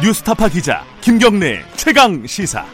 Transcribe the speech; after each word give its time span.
뉴스타파 0.00 0.48
기자 0.48 0.84
김경래 1.00 1.64
최강 1.74 2.24
시사. 2.24 2.64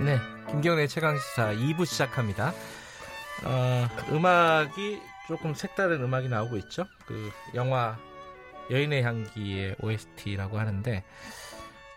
네, 0.00 0.18
김경래 0.48 0.86
최강 0.86 1.18
시사 1.18 1.52
2부 1.52 1.84
시작합니다. 1.84 2.54
어, 3.44 3.88
음악이 4.10 5.02
조금 5.28 5.52
색다른 5.52 6.02
음악이 6.02 6.30
나오고 6.30 6.56
있죠. 6.56 6.86
그 7.06 7.30
영화 7.54 7.98
여인의 8.70 9.02
향기의 9.02 9.76
OST라고 9.80 10.58
하는데 10.58 11.04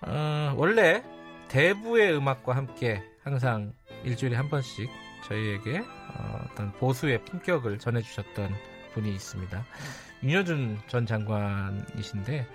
어, 0.02 0.54
원래 0.57 1.02
대부의 1.48 2.13
음악과 2.16 2.55
함께 2.55 3.02
항상 3.23 3.73
일주일에 4.04 4.35
한 4.35 4.49
번씩 4.49 4.90
저희에게 5.27 5.80
어, 5.80 6.45
어떤 6.52 6.73
보수의 6.73 7.23
품격을 7.23 7.80
전해주셨던 7.80 8.54
분이 8.94 9.13
있습니다. 9.13 9.66
윤여준 10.23 10.82
전 10.88 11.05
장관이신데 11.05 12.48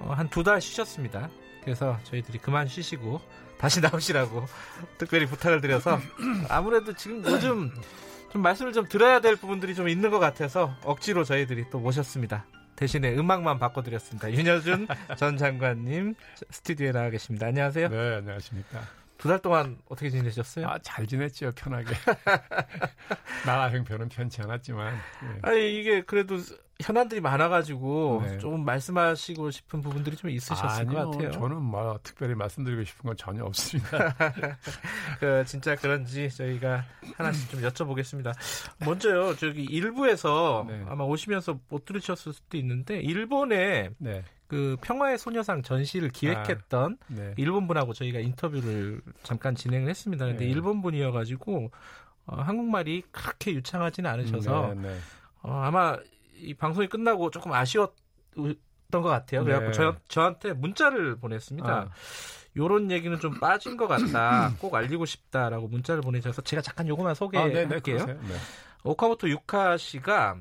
어, 0.00 0.12
한두 0.14 0.42
달 0.42 0.60
쉬셨습니다. 0.60 1.28
그래서 1.62 1.98
저희들이 2.04 2.38
그만 2.38 2.66
쉬시고 2.66 3.20
다시 3.58 3.82
나오시라고 3.82 4.46
특별히 4.96 5.26
부탁을 5.26 5.60
드려서 5.60 5.98
아무래도 6.48 6.94
지금 6.94 7.22
요즘 7.24 7.72
좀 8.30 8.42
말씀을 8.42 8.72
좀 8.72 8.86
들어야 8.86 9.20
될 9.20 9.36
부분들이 9.36 9.74
좀 9.74 9.88
있는 9.88 10.10
것 10.10 10.18
같아서 10.18 10.74
억지로 10.84 11.24
저희들이 11.24 11.70
또 11.70 11.78
모셨습니다. 11.78 12.44
대신에 12.76 13.14
음악만 13.16 13.58
바꿔드렸습니다. 13.58 14.30
윤여준 14.32 14.86
전 15.16 15.36
장관님 15.36 16.14
스튜디오에 16.50 16.92
나와 16.92 17.10
계십니다. 17.10 17.46
안녕하세요. 17.46 17.88
네, 17.88 18.14
안녕하십니까. 18.16 18.80
두 19.16 19.28
달 19.28 19.40
동안 19.40 19.78
어떻게 19.88 20.10
지내셨어요? 20.10 20.68
아, 20.68 20.78
잘 20.80 21.04
지냈죠, 21.06 21.50
편하게. 21.56 21.92
나라 23.44 23.68
형편은 23.70 24.10
편치 24.10 24.40
않았지만. 24.42 24.94
네. 24.94 25.38
아니 25.42 25.80
이게 25.80 26.02
그래도 26.02 26.36
현안들이 26.80 27.20
많아가지고 27.20 28.22
네. 28.24 28.38
조금 28.38 28.64
말씀하시고 28.64 29.50
싶은 29.50 29.80
부분들이 29.82 30.16
좀 30.16 30.30
있으셨을 30.30 30.86
아니요, 30.86 31.06
것 31.06 31.10
같아요. 31.10 31.32
저는 31.32 31.60
뭐 31.60 31.98
특별히 32.04 32.36
말씀드리고 32.36 32.84
싶은 32.84 33.08
건 33.08 33.16
전혀 33.16 33.42
없습니다. 33.44 34.14
그 35.18 35.44
진짜 35.44 35.74
그런지 35.74 36.30
저희가 36.30 36.84
하나씩 37.16 37.50
좀 37.50 37.62
여쭤보겠습니다. 37.62 38.32
먼저요, 38.86 39.34
저기 39.34 39.64
일부에서 39.64 40.66
네. 40.68 40.84
아마 40.88 41.02
오시면서 41.02 41.58
못 41.68 41.84
들으셨을 41.84 42.32
수도 42.32 42.56
있는데 42.56 43.00
일본에 43.00 43.90
네, 43.98 44.22
그 44.46 44.76
평화의 44.80 45.18
소녀상 45.18 45.62
전시를 45.62 46.10
기획했던 46.10 46.98
네. 47.08 47.34
일본 47.38 47.66
분하고 47.66 47.92
저희가 47.92 48.20
인터뷰를 48.20 49.00
잠깐 49.24 49.56
진행을 49.56 49.90
했습니다. 49.90 50.26
근데 50.26 50.44
네. 50.44 50.50
일본 50.50 50.80
분이어가지고 50.80 51.72
어, 52.26 52.36
한국말이 52.40 53.02
그렇게 53.10 53.52
유창하지는 53.52 54.08
않으셔서 54.08 54.74
네, 54.76 54.88
네. 54.88 54.96
어, 55.42 55.62
아마 55.64 55.96
이 56.38 56.54
방송이 56.54 56.88
끝나고 56.88 57.30
조금 57.30 57.52
아쉬웠던 57.52 58.56
것 58.90 59.02
같아요. 59.02 59.44
그래갖고 59.44 59.66
네. 59.68 59.72
저, 59.72 59.96
저한테 60.08 60.52
문자를 60.52 61.16
보냈습니다. 61.16 61.68
아, 61.68 61.88
요런 62.56 62.90
얘기는 62.90 63.18
좀 63.20 63.38
빠진 63.38 63.76
것 63.76 63.86
같다. 63.86 64.52
꼭 64.60 64.74
알리고 64.74 65.04
싶다라고 65.04 65.68
문자를 65.68 66.02
보내셔서 66.02 66.42
제가 66.42 66.62
잠깐 66.62 66.88
요거만 66.88 67.10
아, 67.10 67.14
네, 67.14 67.18
소개할게요. 67.18 68.06
네. 68.06 68.14
네. 68.14 68.34
오카모토 68.84 69.28
유카 69.28 69.76
씨가 69.76 70.36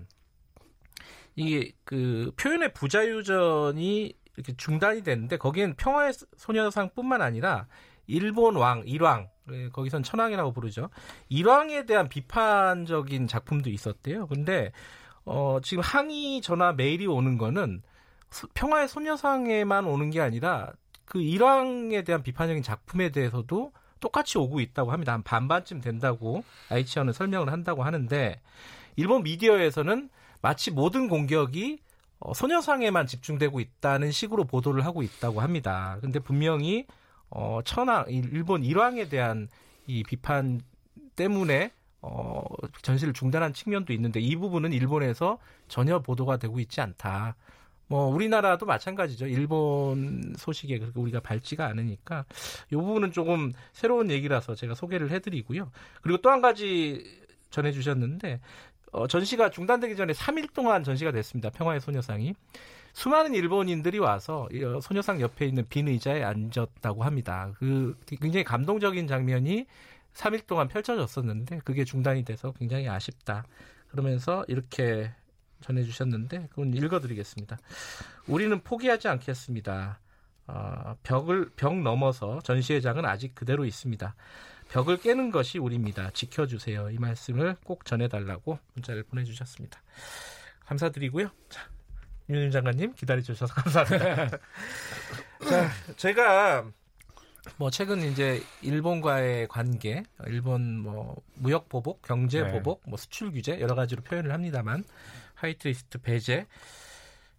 이게 1.36 1.72
그 1.84 2.31
표현의 2.38 2.74
부자유전이 2.74 4.14
이렇게 4.35 4.56
중단이 4.56 5.03
됐는데 5.03 5.38
거기엔 5.38 5.75
평화의 5.75 6.14
소녀상뿐만 6.38 7.22
아니라 7.22 7.68
일본 8.08 8.56
왕 8.56 8.84
일왕 8.85 9.29
예, 9.52 9.69
거기선 9.69 10.03
천황이라고 10.03 10.52
부르죠. 10.52 10.90
일왕에 11.29 11.85
대한 11.85 12.09
비판적인 12.09 13.28
작품도 13.28 13.69
있었대요. 13.69 14.28
근데 14.28 14.72
어 15.28 15.60
지금 15.62 15.84
항의 15.84 16.42
전화 16.42 16.72
메일이 16.74 17.06
오는 17.06 17.38
거는 17.38 17.82
소- 18.30 18.48
평화의 18.54 18.88
소녀상에만 18.88 19.86
오는 19.86 20.10
게 20.10 20.22
아니라 20.22 20.72
그 21.06 21.22
일왕에 21.22 22.04
대한 22.04 22.24
비판적인 22.24 22.64
작품에 22.64 23.10
대해서도 23.12 23.72
똑같이 24.00 24.38
오고 24.38 24.60
있다고 24.62 24.92
합니다. 24.92 25.14
한 25.14 25.24
반반쯤 25.24 25.82
된다고 25.82 26.44
아이치언은 26.70 27.14
설명을 27.14 27.52
한다고 27.52 27.84
하는데 27.84 28.40
일본 28.96 29.24
미디어에서는 29.24 30.10
마치 30.42 30.72
모든 30.72 31.08
공격이 31.10 31.80
어, 32.20 32.34
소녀상에만 32.34 33.06
집중되고 33.08 33.59
있다는 33.59 34.12
식으로 34.12 34.46
보도를 34.46 34.86
하고 34.86 35.04
있다고 35.04 35.42
합니다. 35.42 35.98
근데 36.02 36.20
분명히 36.20 36.86
어, 37.30 37.59
천황 37.66 38.06
일- 38.09 38.34
일본 38.34 38.64
일왕에 38.64 39.09
대한 39.09 39.50
이 39.88 40.04
비판 40.04 40.62
때문에 41.16 41.72
어, 42.02 42.44
전시를 42.81 43.13
중단한 43.13 43.53
측면도 43.53 43.94
있는데 43.94 44.19
이 44.19 44.35
부분은 44.35 44.74
일본에서 44.74 45.40
전혀 45.68 46.00
보도가 46.00 46.38
되고 46.38 46.59
있지 46.59 46.81
않다. 46.81 47.35
뭐 47.88 48.08
우리나라도 48.08 48.66
마찬가지죠. 48.66 49.28
일본 49.28 50.34
소식에 50.38 50.78
그렇게 50.78 51.00
우리가 51.00 51.22
밝지가 51.22 51.66
않으니까 51.68 52.25
이 52.72 52.75
부분은 52.75 53.12
조금 53.13 53.53
새로운 53.72 54.12
얘기라서 54.12 54.56
제가 54.56 54.75
소개를 54.75 55.09
해드리고요. 55.12 55.72
그리고 56.02 56.22
또 56.22 56.30
한 56.30 56.41
가지 56.41 57.22
전해주셨는데 57.50 58.41
어, 58.91 59.08
전시가 59.08 59.50
중단되기 59.50 59.96
전에 59.96 60.14
3일 60.14 60.53
동안 60.53 60.84
전시가 60.84 61.12
됐습니다. 61.12 61.50
평화의 61.50 61.79
소녀상이 61.81 62.35
수많은 62.94 63.35
일본인들이 63.35 64.00
와서 64.00 64.47
이, 64.52 64.64
어, 64.64 64.79
소녀상 64.81 65.22
옆에 65.22 65.46
있는 65.46 65.66
빈 65.69 65.88
의자에 65.88 66.24
앉았다고 66.24 67.03
합니다. 67.03 67.52
그 67.59 67.96
굉장히 68.08 68.44
감동적인 68.44 69.08
장면이 69.08 69.66
3일 70.17 70.47
동안 70.47 70.67
펼쳐졌었는데 70.67 71.59
그게 71.63 71.85
중단이 71.85 72.25
돼서 72.25 72.51
굉장히 72.53 72.89
아쉽다. 72.89 73.45
그러면서 73.89 74.44
이렇게 74.47 75.11
전해주셨는데 75.61 76.47
그건 76.50 76.73
읽어드리겠습니다. 76.73 77.57
우리는 78.28 78.59
포기하지 78.63 79.07
않겠습니다. 79.07 80.00
어, 80.47 80.95
벽을 81.03 81.50
벽 81.55 81.79
넘어서 81.79 82.39
전시회장은 82.41 83.05
아직 83.05 83.35
그대로 83.35 83.66
있습니다. 83.66 84.16
벽을 84.69 84.97
깨는 84.97 85.31
것이 85.31 85.59
우리입니다. 85.59 86.09
지켜주세요. 86.11 86.89
이 86.89 86.97
말씀을 86.97 87.55
꼭 87.63 87.85
전해달라고 87.85 88.59
문자를 88.73 89.03
보내주셨습니다. 89.03 89.81
감사드리고요. 90.66 91.29
자, 91.49 91.69
윤 92.29 92.51
장관님 92.51 92.94
기다려주셔서 92.94 93.53
감사합니다. 93.53 94.38
자, 95.49 95.69
제가 95.95 96.66
뭐 97.58 97.69
최근 97.69 98.02
이제 98.02 98.41
일본과의 98.62 99.47
관계, 99.47 100.03
일본 100.28 100.80
뭐 100.80 101.16
무역 101.35 101.69
보복, 101.69 102.02
경제 102.02 102.44
네. 102.44 102.52
보복, 102.52 102.81
뭐 102.85 102.97
수출 102.97 103.31
규제 103.31 103.59
여러 103.59 103.75
가지로 103.75 104.02
표현을 104.03 104.34
합니다만 104.34 104.84
화이트리스트 105.35 106.00
배제. 106.00 106.46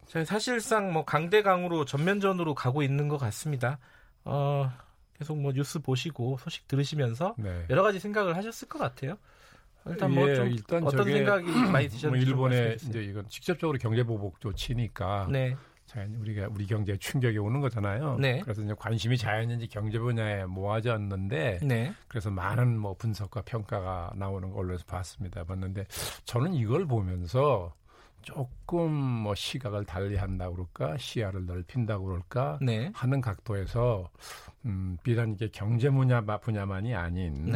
자, 0.07 0.25
사실상 0.25 0.93
뭐 0.93 1.05
강대강으로 1.05 1.85
전면전으로 1.85 2.55
가고 2.55 2.83
있는 2.83 3.09
것 3.09 3.19
같습니다. 3.19 3.79
어, 4.25 4.73
계속 5.19 5.39
뭐 5.39 5.53
뉴스 5.53 5.81
보시고 5.81 6.39
소식 6.39 6.67
들으시면서 6.67 7.35
네. 7.39 7.67
여러 7.71 7.83
가지 7.83 7.99
생각을 7.99 8.37
하셨을 8.37 8.69
것 8.69 8.79
같아요. 8.79 9.19
일단 9.87 10.13
뭐 10.13 10.29
예, 10.29 10.35
좀 10.35 10.49
일단 10.49 10.85
어떤 10.85 11.05
생각이 11.05 11.51
많이 11.73 11.89
드셨는지 11.89 12.33
뭐좀 12.33 12.53
일본의. 12.53 12.77
이제 12.77 13.03
이건 13.03 13.29
직접적으로 13.29 13.79
경제 13.79 14.03
보복도 14.03 14.53
치니까 14.55 15.29
네, 15.31 15.57
자연 15.89 16.15
우리가 16.17 16.49
우리 16.51 16.67
경제에 16.67 16.97
충격이 16.99 17.39
오는 17.39 17.61
거잖아요. 17.61 18.19
네. 18.19 18.41
그래서 18.41 18.63
이제 18.63 18.75
관심이 18.79 19.17
자연인지 19.17 19.67
경제 19.69 19.99
분야에 19.99 20.45
모아졌는데 20.45 21.61
네, 21.63 21.93
그래서 22.07 22.31
많은 22.31 22.79
뭐 22.79 22.95
분석과 22.95 23.43
평가가 23.43 24.13
나오는 24.15 24.51
걸 24.51 24.61
언론에서 24.61 24.85
봤습니다. 24.85 25.45
봤는데 25.45 25.87
저는 26.25 26.53
이걸 26.55 26.87
보면서 26.87 27.75
조금 28.21 28.93
뭐 28.93 29.35
시각을 29.35 29.87
달리한다 29.87 30.51
그럴까 30.51 30.99
시야를 30.99 31.47
넓힌다 31.47 31.99
그럴까 31.99 32.59
네, 32.61 32.91
하는 32.95 33.23
각도에서 33.23 34.11
음, 34.67 34.99
비단 35.03 35.33
이게 35.33 35.49
경제 35.51 35.89
분야 35.89 36.21
분야만이 36.21 36.95
아닌 36.95 37.51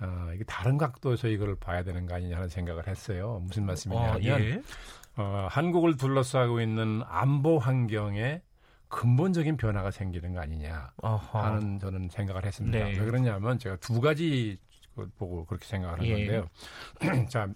네. 0.00 0.06
어, 0.06 0.30
이게 0.34 0.44
다른 0.44 0.76
각도에서 0.78 1.28
이걸 1.28 1.56
봐야 1.56 1.82
되는 1.82 2.06
거 2.06 2.14
아니냐 2.14 2.36
하는 2.36 2.48
생각을 2.48 2.86
했어요. 2.86 3.40
무슨 3.44 3.62
어, 3.64 3.66
말씀이냐면 3.66 4.22
예. 4.24 4.62
어, 5.16 5.48
한국을 5.50 5.96
둘러싸고 5.96 6.60
있는 6.60 7.02
안보 7.06 7.58
환경에 7.58 8.42
근본적인 8.88 9.56
변화가 9.56 9.90
생기는 9.90 10.32
거 10.34 10.40
아니냐 10.40 10.92
어허. 11.02 11.38
하는 11.40 11.78
저는 11.78 12.08
생각을 12.10 12.44
했습니다. 12.44 12.78
네. 12.78 12.90
왜 12.98 13.04
그러냐면 13.04 13.58
제가 13.58 13.76
두 13.76 14.00
가지 14.00 14.58
그 14.94 15.10
보고 15.18 15.44
그렇게 15.44 15.66
생각을 15.66 16.02
예. 16.04 16.12
하는데요. 16.12 16.48
자, 17.28 17.48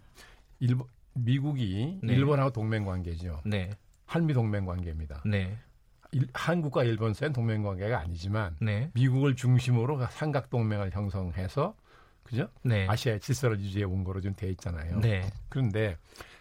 일본 0.58 0.86
미국이 1.14 1.98
네. 2.02 2.12
일본하고 2.14 2.50
동맹 2.50 2.84
관계죠. 2.84 3.40
네, 3.44 3.70
한미 4.06 4.32
동맹 4.34 4.64
관계입니다. 4.66 5.22
네, 5.24 5.56
일- 6.12 6.28
한국과 6.34 6.84
일본 6.84 7.14
사이는 7.14 7.32
동맹 7.32 7.62
관계가 7.62 7.98
아니지만 8.00 8.56
네, 8.60 8.90
미국을 8.94 9.36
중심으로 9.36 10.04
삼각 10.06 10.50
동맹을 10.50 10.90
형성해서 10.92 11.74
그죠? 12.22 12.48
네. 12.62 12.86
아시아의 12.88 13.20
질서를 13.20 13.58
유지해 13.60 13.84
온 13.84 14.04
거로 14.04 14.20
좀 14.20 14.34
돼 14.34 14.48
있잖아요. 14.50 15.00
네. 15.00 15.30
그런데 15.48 15.96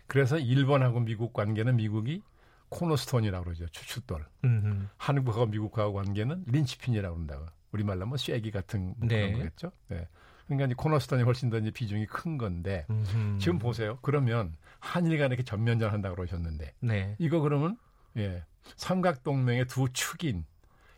그래서 0.07 0.37
일본하고 0.37 0.99
미국 0.99 1.33
관계는 1.33 1.75
미국이 1.77 2.21
코너스톤이라고 2.69 3.43
그러죠. 3.45 3.67
추춧돌. 3.69 4.25
음. 4.43 4.89
한국하고 4.97 5.47
미국하고 5.47 5.93
관계는 5.93 6.43
린치핀이라고 6.47 7.15
그런다고. 7.15 7.45
우리말로 7.71 8.05
뭐 8.05 8.17
쐐기 8.17 8.51
같은 8.51 8.93
뭐 8.97 9.07
네. 9.07 9.27
그런 9.27 9.33
거겠죠. 9.39 9.71
네. 9.87 10.07
그러니까 10.45 10.65
이제 10.65 10.75
코너스톤이 10.75 11.23
훨씬 11.23 11.49
더 11.49 11.57
이제 11.59 11.69
비중이 11.71 12.07
큰 12.07 12.37
건데 12.37 12.85
음. 12.89 13.37
지금 13.39 13.59
보세요. 13.59 13.99
그러면 14.01 14.55
한일 14.79 15.17
간에 15.17 15.27
이렇게 15.27 15.43
전면전 15.43 15.91
한다고 15.91 16.15
그러셨는데 16.15 16.73
네. 16.79 17.15
이거 17.19 17.39
그러면 17.39 17.77
예. 18.17 18.43
삼각 18.75 19.23
동맹의 19.23 19.65
두 19.67 19.89
축인 19.93 20.45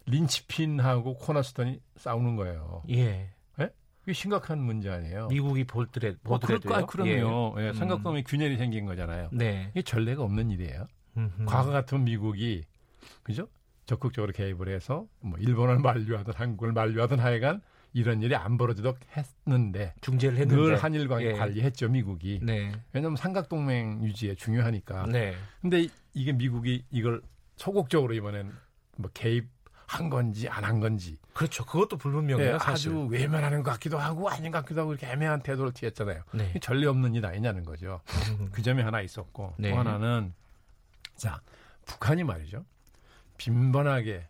린치핀하고 0.05 1.15
코너스톤이 1.15 1.81
싸우는 1.97 2.35
거예요. 2.35 2.83
예. 2.89 3.29
이게 4.03 4.13
심각한 4.13 4.59
문제 4.59 4.89
아니에요. 4.89 5.27
미국이 5.27 5.63
볼드레 5.63 6.09
어, 6.23 6.39
그럴 6.39 6.59
보드레도요. 6.59 6.73
거, 6.81 6.85
그럼요. 6.87 7.55
예. 7.59 7.69
음. 7.69 7.73
삼각 7.73 8.03
동맹 8.03 8.23
균열이 8.25 8.57
생긴 8.57 8.85
거잖아요. 8.85 9.29
네. 9.31 9.69
이게 9.71 9.81
전례가 9.83 10.23
없는 10.23 10.49
일이에요. 10.49 10.87
음흠. 11.17 11.45
과거 11.45 11.71
같으면 11.71 12.05
미국이 12.05 12.63
그죠? 13.23 13.47
적극적으로 13.85 14.31
개입을 14.31 14.69
해서 14.69 15.05
뭐 15.19 15.37
일본을 15.39 15.79
만류하든 15.79 16.33
한국을 16.35 16.71
만류하든 16.71 17.19
하여간 17.19 17.61
이런 17.93 18.21
일이 18.21 18.33
안 18.35 18.57
벌어지도록 18.57 18.97
했는데 19.17 19.93
중재를 20.01 20.37
했는데 20.37 20.61
늘 20.61 20.75
한일 20.77 21.07
관계 21.09 21.27
예. 21.27 21.33
관리했죠 21.33 21.89
미국이. 21.89 22.39
네. 22.41 22.71
왜냐하면 22.93 23.17
삼각 23.17 23.49
동맹 23.49 24.03
유지에 24.03 24.35
중요하니까. 24.35 25.07
네. 25.07 25.35
근데 25.61 25.81
이- 25.81 25.89
이게 26.13 26.31
미국이 26.31 26.85
이걸 26.89 27.21
소극적으로 27.57 28.13
이번엔 28.13 28.51
뭐 28.97 29.11
개입 29.13 29.49
한 29.91 30.09
건지 30.09 30.47
안 30.47 30.63
한 30.63 30.79
건지 30.79 31.17
그렇죠. 31.33 31.65
그것도 31.65 31.97
불분명해요, 31.97 32.53
예, 32.53 32.59
사실. 32.59 32.91
아주 32.91 33.05
외면하는 33.07 33.61
것 33.61 33.71
같기도 33.71 33.97
하고 33.97 34.29
아닌 34.29 34.51
것 34.51 34.59
같기도 34.59 34.81
하고 34.81 34.91
이렇게 34.93 35.07
애매한 35.07 35.41
태도를 35.41 35.73
취했잖아요. 35.73 36.23
네. 36.33 36.53
전례 36.61 36.87
없는 36.87 37.13
일 37.15 37.25
아니냐는 37.25 37.65
거죠. 37.65 37.99
음. 38.39 38.49
그 38.53 38.61
점이 38.61 38.81
하나 38.81 39.01
있었고 39.01 39.55
네. 39.57 39.71
또 39.71 39.77
하나는 39.77 40.33
자 41.15 41.41
북한이 41.85 42.23
말이죠 42.23 42.63
빈번하게 43.37 44.27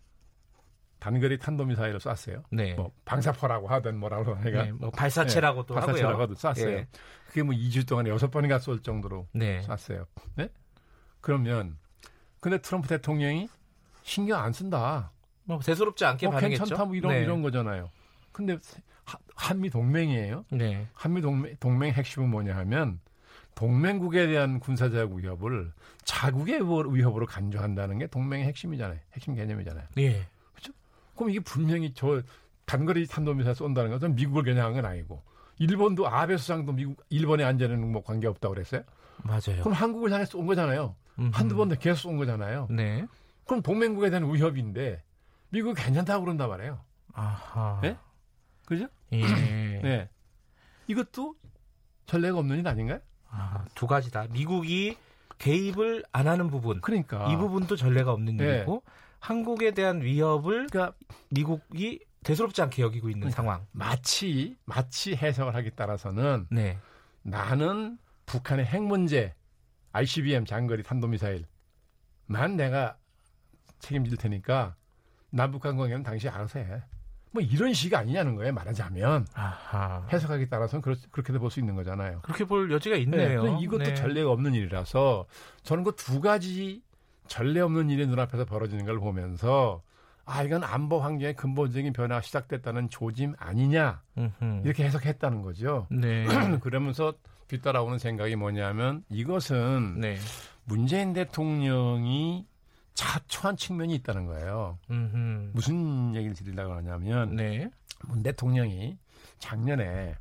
단거리 0.99 1.37
탄도미사일을 1.37 1.99
쐈어요. 1.99 2.43
네. 2.51 2.73
뭐 2.75 2.91
방사포라고 3.05 3.67
하든 3.67 3.97
뭐라고 3.97 4.33
하니까 4.35 4.63
네. 4.63 4.71
뭐 4.71 4.89
발사체라고도 4.91 5.75
발사체라고 5.75 6.21
하고요. 6.21 6.35
쐈어요. 6.35 6.69
예. 6.69 6.87
그게 7.27 7.43
뭐 7.43 7.53
2주 7.55 7.87
동안에 7.87 8.09
여섯 8.09 8.29
번인가 8.31 8.57
쏠 8.59 8.81
정도로 8.81 9.27
네. 9.33 9.61
쐈어요. 9.61 10.05
네? 10.35 10.49
그러면 11.21 11.77
근데 12.39 12.59
트럼프 12.59 12.87
대통령이 12.87 13.47
신경 14.03 14.41
안 14.43 14.53
쓴다. 14.53 15.11
뭐 15.43 15.59
대수롭지 15.59 16.05
않게 16.05 16.27
뭐 16.27 16.35
반응했죠. 16.35 16.63
괜찮다 16.63 16.85
뭐 16.85 16.95
이런 16.95 17.11
네. 17.13 17.21
이런 17.21 17.41
거잖아요. 17.41 17.89
근데 18.31 18.57
하- 19.05 19.17
한미 19.35 19.69
동맹이에요. 19.69 20.45
네. 20.51 20.87
한미 20.93 21.21
동맹, 21.21 21.55
동맹 21.59 21.91
핵심은 21.93 22.29
뭐냐 22.29 22.55
하면 22.57 22.99
동맹국에 23.55 24.27
대한 24.27 24.59
군사적 24.59 25.11
위협을 25.13 25.71
자국의 26.05 26.61
위협으로 26.93 27.25
간주한다는 27.25 27.97
게 27.99 28.07
동맹의 28.07 28.45
핵심이잖아요. 28.47 28.99
핵심 29.13 29.35
개념이잖아요. 29.35 29.85
예. 29.99 30.25
그럼 31.15 31.29
이게 31.29 31.39
분명히 31.41 31.93
저 31.93 32.21
단거리 32.65 33.05
탄도미사일 33.05 33.53
쏜다는 33.55 33.91
것은 33.91 34.15
미국을 34.15 34.43
겨냥한 34.43 34.73
건 34.73 34.85
아니고 34.85 35.21
일본도 35.59 36.07
아베 36.07 36.37
수상도 36.37 36.71
미국 36.71 37.03
일본의 37.09 37.45
안전에는 37.45 37.91
뭐 37.91 38.01
관계 38.03 38.27
없다고 38.27 38.53
그랬어요. 38.55 38.81
맞아요. 39.23 39.59
그럼 39.61 39.73
한국을 39.73 40.11
향해 40.11 40.25
쏜 40.25 40.47
거잖아요. 40.47 40.95
음흠. 41.19 41.29
한두 41.33 41.55
번더 41.57 41.75
계속 41.75 41.97
쏜 42.09 42.17
거잖아요. 42.17 42.67
네. 42.71 43.05
그럼 43.45 43.61
동맹국에 43.61 44.09
대한 44.09 44.33
위협인데 44.33 45.03
미국 45.51 45.75
괜찮다고 45.75 46.23
그런단 46.23 46.49
말이에요. 46.49 46.79
아하. 47.13 47.79
네? 47.81 47.97
그죠? 48.65 48.87
예. 49.11 49.21
네. 49.83 50.09
이것도 50.87 51.35
전례가 52.05 52.39
없는 52.39 52.59
일 52.59 52.67
아닌가요? 52.67 52.99
아, 53.29 53.65
두 53.75 53.85
가지다. 53.85 54.27
미국이 54.31 54.97
개입을 55.37 56.03
안 56.11 56.27
하는 56.27 56.49
부분. 56.49 56.81
그러니까 56.81 57.31
이 57.31 57.35
부분도 57.35 57.75
전례가 57.75 58.11
없는 58.13 58.37
네. 58.37 58.45
일이고 58.45 58.83
한국에 59.19 59.71
대한 59.71 60.01
위협을 60.01 60.67
그러니까 60.67 60.95
미국이 61.29 61.99
대수롭지 62.23 62.61
않게 62.61 62.81
여기고 62.81 63.09
있는 63.09 63.21
그러니까. 63.29 63.41
상황. 63.41 63.67
마치 63.71 64.55
마치 64.65 65.15
해석을 65.15 65.55
하기 65.55 65.71
따라서는 65.75 66.47
네. 66.49 66.77
나는 67.23 67.97
북한의 68.25 68.65
핵 68.65 68.83
문제, 68.83 69.33
ICBM 69.91 70.45
장거리 70.45 70.83
탄도미사일만 70.83 71.45
내가 72.55 72.97
책임질 73.79 74.17
테니까 74.17 74.75
남북한 75.31 75.75
관계는 75.77 76.03
당신이 76.03 76.31
알아서 76.31 76.59
해. 76.59 76.81
뭐 77.33 77.41
이런 77.41 77.73
식 77.73 77.93
아니냐는 77.93 78.35
거예요. 78.35 78.51
말하자면 78.53 79.25
아하. 79.33 80.05
해석하기 80.11 80.49
따라서는 80.49 80.81
그렇, 80.81 80.95
그렇게도 81.11 81.39
볼 81.39 81.49
수 81.49 81.59
있는 81.61 81.75
거잖아요. 81.75 82.19
그렇게 82.23 82.43
볼 82.43 82.69
여지가 82.71 82.95
네, 82.97 83.01
있네요. 83.03 83.41
근데 83.43 83.63
이것도 83.63 83.83
네. 83.83 83.93
전례가 83.95 84.29
없는 84.31 84.53
일이라서 84.53 85.25
저는 85.63 85.83
그 85.85 85.95
두 85.95 86.19
가지 86.19 86.81
전례 87.27 87.61
없는 87.61 87.89
일이 87.89 88.05
눈앞에서 88.05 88.43
벌어지는 88.43 88.85
걸 88.85 88.99
보면서 88.99 89.81
아 90.25 90.43
이건 90.43 90.63
안보 90.65 90.99
환경의 90.99 91.35
근본적인 91.37 91.93
변화가 91.93 92.21
시작됐다는 92.21 92.89
조짐 92.89 93.33
아니냐 93.39 94.01
음흠. 94.17 94.61
이렇게 94.65 94.83
해석했다는 94.83 95.41
거죠. 95.41 95.87
네. 95.89 96.25
그러면서 96.59 97.13
뒤따라오는 97.47 97.97
생각이 97.97 98.35
뭐냐면 98.35 99.03
이것은 99.09 100.01
네. 100.01 100.17
문재인 100.65 101.13
대통령이 101.13 102.45
자초한 102.93 103.57
측면이 103.57 103.95
있다는 103.95 104.25
거예요. 104.25 104.79
음흠. 104.89 105.51
무슨 105.53 106.15
얘기를 106.15 106.35
드리려고 106.35 106.73
하냐면 106.73 107.35
네. 107.35 107.69
문 108.05 108.23
대통령이 108.23 108.97
작년에 109.39 110.15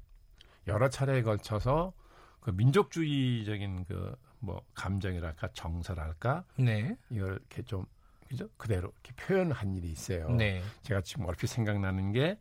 여러 0.67 0.89
차례에 0.89 1.23
걸쳐서 1.23 1.93
그 2.41 2.51
민족주의적인 2.51 3.85
그 3.85 4.17
뭐 4.41 4.63
감정이랄까 4.75 5.49
정서랄까 5.53 6.45
네. 6.57 6.97
이걸 7.11 7.33
이렇게 7.33 7.63
좀 7.63 7.85
그죠 8.29 8.49
그대로 8.57 8.93
이렇게 9.05 9.13
표현한 9.15 9.75
일이 9.75 9.91
있어요. 9.91 10.31
네. 10.31 10.63
제가 10.83 11.03
지금 11.03 11.27
얼핏 11.27 11.47
생각나는 11.47 12.13
게 12.13 12.39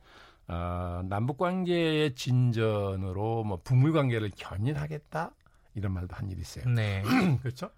아, 0.48 1.04
남북 1.08 1.38
관계의 1.38 2.16
진전으로 2.16 3.44
뭐 3.44 3.62
북미 3.64 3.92
관계를 3.92 4.32
견인하겠다 4.36 5.32
이런 5.76 5.94
말도 5.94 6.16
한 6.16 6.30
일이 6.32 6.42
있어요. 6.42 6.68
네. 6.70 7.04
그렇죠? 7.42 7.70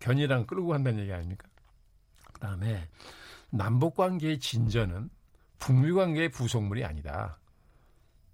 견이랑 0.00 0.46
끌고 0.46 0.68
간다는 0.68 1.00
얘기 1.00 1.12
아닙니까? 1.12 1.48
그다음에 2.46 2.88
남북 3.50 3.94
관계의 3.94 4.40
진전은 4.40 5.10
북미 5.58 5.92
관계의 5.92 6.30
부속물이 6.30 6.84
아니다. 6.84 7.38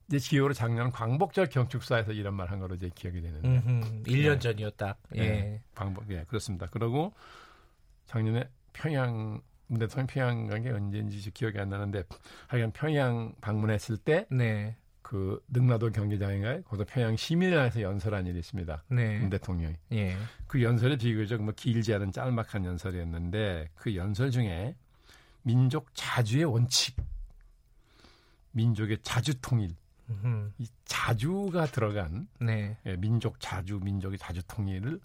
이제 0.09 0.17
기억으로 0.19 0.55
작년 0.55 0.91
광복절 0.91 1.51
경축사에서 1.51 2.13
이런 2.13 2.33
말 2.35 2.49
한 2.51 2.59
거로 2.59 2.75
이제 2.75 2.91
기억이 2.95 3.21
되는데 3.21 3.47
음흠. 3.47 4.03
1년 4.05 4.35
네. 4.35 4.39
전이었다. 4.39 4.97
예. 5.17 5.21
네. 5.21 5.63
광복 5.75 6.11
예 6.11 6.25
그렇습니다. 6.25 6.67
그리고 6.71 7.13
작년에 8.07 8.49
평양 8.73 9.43
문 9.67 9.79
대통령 9.81 10.07
평양 10.07 10.47
간 10.47 10.63
게 10.63 10.71
언제인지 10.71 11.31
기억이 11.33 11.59
안 11.59 11.69
나는데 11.69 12.05
하여간 12.47 12.73
평양 12.73 13.35
방문했을 13.43 13.99
때 13.99 14.27
네. 14.31 14.77
그 15.09 15.43
능라도 15.49 15.91
경기장인가요? 15.91 16.61
거기서 16.65 16.85
평양 16.87 17.17
시민회에서 17.17 17.81
연설한 17.81 18.27
일이 18.27 18.41
있습니다. 18.41 18.85
네. 18.89 19.19
문 19.19 19.31
대통령이. 19.31 19.75
예. 19.93 20.15
그 20.47 20.63
연설이 20.63 20.99
비교적 20.99 21.43
뭐 21.43 21.55
길지 21.57 21.95
않은 21.95 22.13
짤막한 22.13 22.67
연설이었는데 22.67 23.71
그 23.75 23.97
연설 23.97 24.31
중에 24.31 24.77
민족 25.41 25.87
자주의 25.95 26.45
원칙, 26.45 26.95
민족의 28.51 28.99
자주 29.01 29.41
통일, 29.41 29.71
음흠. 30.11 30.51
이 30.59 30.67
자주가 30.85 31.65
들어간 31.65 32.29
네. 32.39 32.77
예, 32.85 32.97
민족 32.97 33.41
자주, 33.41 33.81
민족의 33.83 34.19
자주 34.19 34.43
통일을 34.47 35.01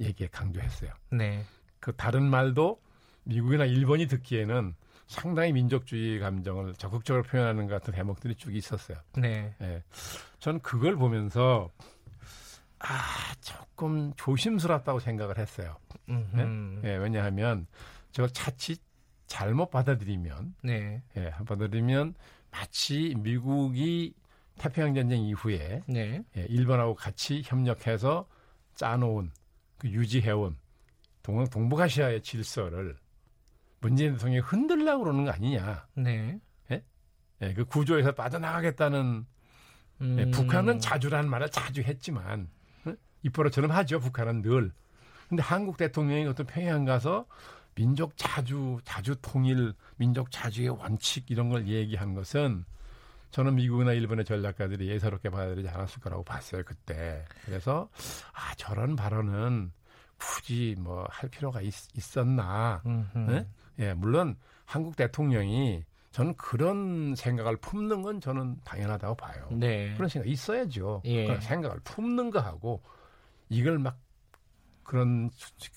얘기에 0.00 0.28
강조했어요. 0.28 0.90
네. 1.10 1.44
그 1.80 1.94
다른 1.94 2.22
말도 2.24 2.80
미국이나 3.24 3.66
일본이 3.66 4.06
듣기에는 4.06 4.74
상당히 5.06 5.52
민족주의 5.52 6.18
감정을 6.18 6.74
적극적으로 6.74 7.22
표현하는 7.24 7.66
것 7.66 7.74
같은 7.74 7.92
대목들이 7.92 8.34
쭉 8.36 8.54
있었어요. 8.54 8.98
네. 9.16 9.54
예. 9.60 9.82
저는 10.38 10.60
그걸 10.60 10.96
보면서 10.96 11.70
아 12.78 13.34
조금 13.40 14.12
조심스럽다고 14.16 15.00
생각을 15.00 15.38
했어요. 15.38 15.76
음흠. 16.08 16.80
예, 16.84 16.96
왜냐하면 16.96 17.66
저걸 18.12 18.30
자칫 18.30 18.80
잘못 19.26 19.70
받아들이면 19.70 20.54
네. 20.62 21.02
예, 21.16 21.30
받아들이면 21.30 22.14
마치 22.50 23.14
미국이 23.18 24.14
태평양 24.58 24.94
전쟁 24.94 25.22
이후에 25.22 25.82
네. 25.86 26.22
예, 26.36 26.46
일본하고 26.48 26.94
같이 26.94 27.42
협력해서 27.44 28.26
짜놓은 28.74 29.30
그 29.78 29.88
유지해온 29.88 30.56
동, 31.22 31.44
동북아시아의 31.48 32.22
질서를 32.22 32.96
문재인 33.84 34.12
대통령이 34.14 34.40
흔들려고 34.40 35.04
그러는 35.04 35.24
거 35.24 35.30
아니냐. 35.30 35.86
네. 35.94 36.40
예, 37.42 37.52
그 37.52 37.64
구조에서 37.64 38.12
빠져나가겠다는 38.12 39.26
음. 40.00 40.16
예, 40.18 40.30
북한은 40.30 40.80
자주라는 40.80 41.28
말을 41.28 41.50
자주 41.50 41.82
했지만 41.82 42.48
어? 42.84 42.94
입버릇처럼 43.22 43.70
하죠. 43.70 44.00
북한은 44.00 44.42
늘. 44.42 44.72
근데 45.28 45.42
한국 45.42 45.76
대통령이 45.76 46.26
어떤 46.26 46.46
평양 46.46 46.84
가서 46.84 47.26
민족 47.74 48.16
자주 48.16 48.78
자주 48.84 49.16
통일, 49.20 49.74
민족 49.96 50.30
자주의 50.30 50.68
원칙 50.68 51.30
이런 51.30 51.48
걸 51.48 51.66
얘기한 51.66 52.14
것은 52.14 52.64
저는 53.30 53.56
미국이나 53.56 53.92
일본의 53.92 54.24
전략가들이 54.24 54.88
예사롭게 54.88 55.28
받아들이지 55.28 55.68
않았을 55.68 56.00
거라고 56.00 56.22
봤어요 56.22 56.62
그때. 56.64 57.24
그래서 57.44 57.88
아 58.32 58.54
저런 58.56 58.94
발언은 58.94 59.72
굳이 60.18 60.74
뭐 60.78 61.06
할 61.10 61.28
필요가 61.30 61.60
있, 61.60 61.72
었나 62.16 62.80
네? 63.26 63.46
예, 63.78 63.94
물론 63.94 64.36
한국 64.64 64.96
대통령이 64.96 65.84
저는 66.12 66.34
그런 66.36 67.14
생각을 67.16 67.56
품는 67.56 68.02
건 68.02 68.20
저는 68.20 68.56
당연하다고 68.64 69.16
봐요. 69.16 69.48
네. 69.50 69.92
그런 69.94 70.08
생각 70.08 70.28
있어야죠. 70.28 71.02
예. 71.06 71.24
그런 71.26 71.40
생각을 71.40 71.78
품는 71.82 72.30
거하고 72.30 72.80
이걸 73.48 73.78
막 73.78 73.98
그런 74.84 75.30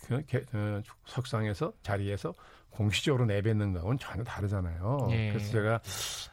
그 0.07 0.23
개- 0.25 0.43
어, 0.53 0.81
석상에서 1.05 1.73
자리에서 1.81 2.33
공식적으로 2.69 3.25
내뱉는 3.25 3.71
거하고는 3.73 3.97
전혀 3.97 4.23
다르잖아요. 4.23 5.07
예. 5.11 5.29
그래서 5.31 5.51
제가 5.51 5.81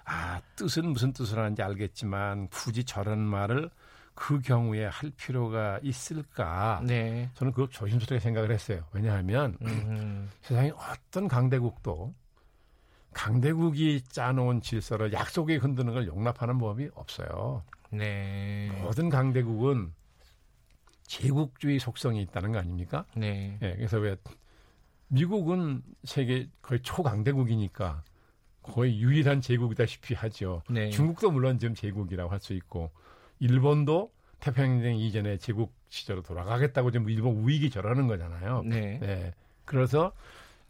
아 0.05 0.41
뜻은 0.57 0.89
무슨 0.91 1.13
뜻을 1.13 1.39
하는지 1.39 1.63
알겠지만 1.63 2.49
굳이 2.49 2.85
저런 2.85 3.21
말을 3.21 3.71
그 4.15 4.41
경우에 4.41 4.87
할 4.87 5.11
필요가 5.11 5.79
있을까? 5.83 6.81
네. 6.85 7.31
저는 7.35 7.53
그거 7.53 7.69
조심스럽게 7.69 8.21
생각을 8.21 8.51
했어요. 8.53 8.85
왜냐하면 8.93 9.57
음, 9.63 10.31
세상에 10.43 10.71
어떤 10.71 11.27
강대국도 11.29 12.15
강대국이 13.13 14.03
짜놓은 14.09 14.61
질서를 14.61 15.13
약속에 15.13 15.57
흔드는 15.57 15.93
걸 15.95 16.07
용납하는 16.07 16.59
법이 16.59 16.91
없어요. 16.95 17.63
네. 17.91 18.71
모든 18.83 19.09
강대국은 19.09 19.93
제국주의 21.07 21.79
속성이 21.79 22.23
있다는 22.23 22.53
거 22.53 22.59
아닙니까? 22.59 23.05
네. 23.17 23.59
예, 23.63 23.75
그래서 23.77 23.99
왜 23.99 24.17
미국은 25.09 25.83
세계 26.05 26.49
거의 26.63 26.81
초강대국이니까 26.83 28.03
거의 28.63 28.99
유일한 28.99 29.41
제국이다시피 29.41 30.15
하죠. 30.15 30.63
네. 30.71 30.91
중국도 30.91 31.31
물론 31.31 31.59
지금 31.59 31.75
제국이라고 31.75 32.31
할 32.33 32.41
수 32.41 32.53
있고 32.55 32.91
일본도 33.41 34.13
태평양 34.41 34.97
이전에 34.97 35.39
제국 35.39 35.75
시절로 35.89 36.23
돌아가겠다고 36.23 36.91
지금 36.91 37.09
일본 37.09 37.37
우익이 37.37 37.71
저러는 37.71 38.07
거잖아요. 38.07 38.63
네. 38.65 38.99
네. 39.01 39.35
그래서 39.65 40.13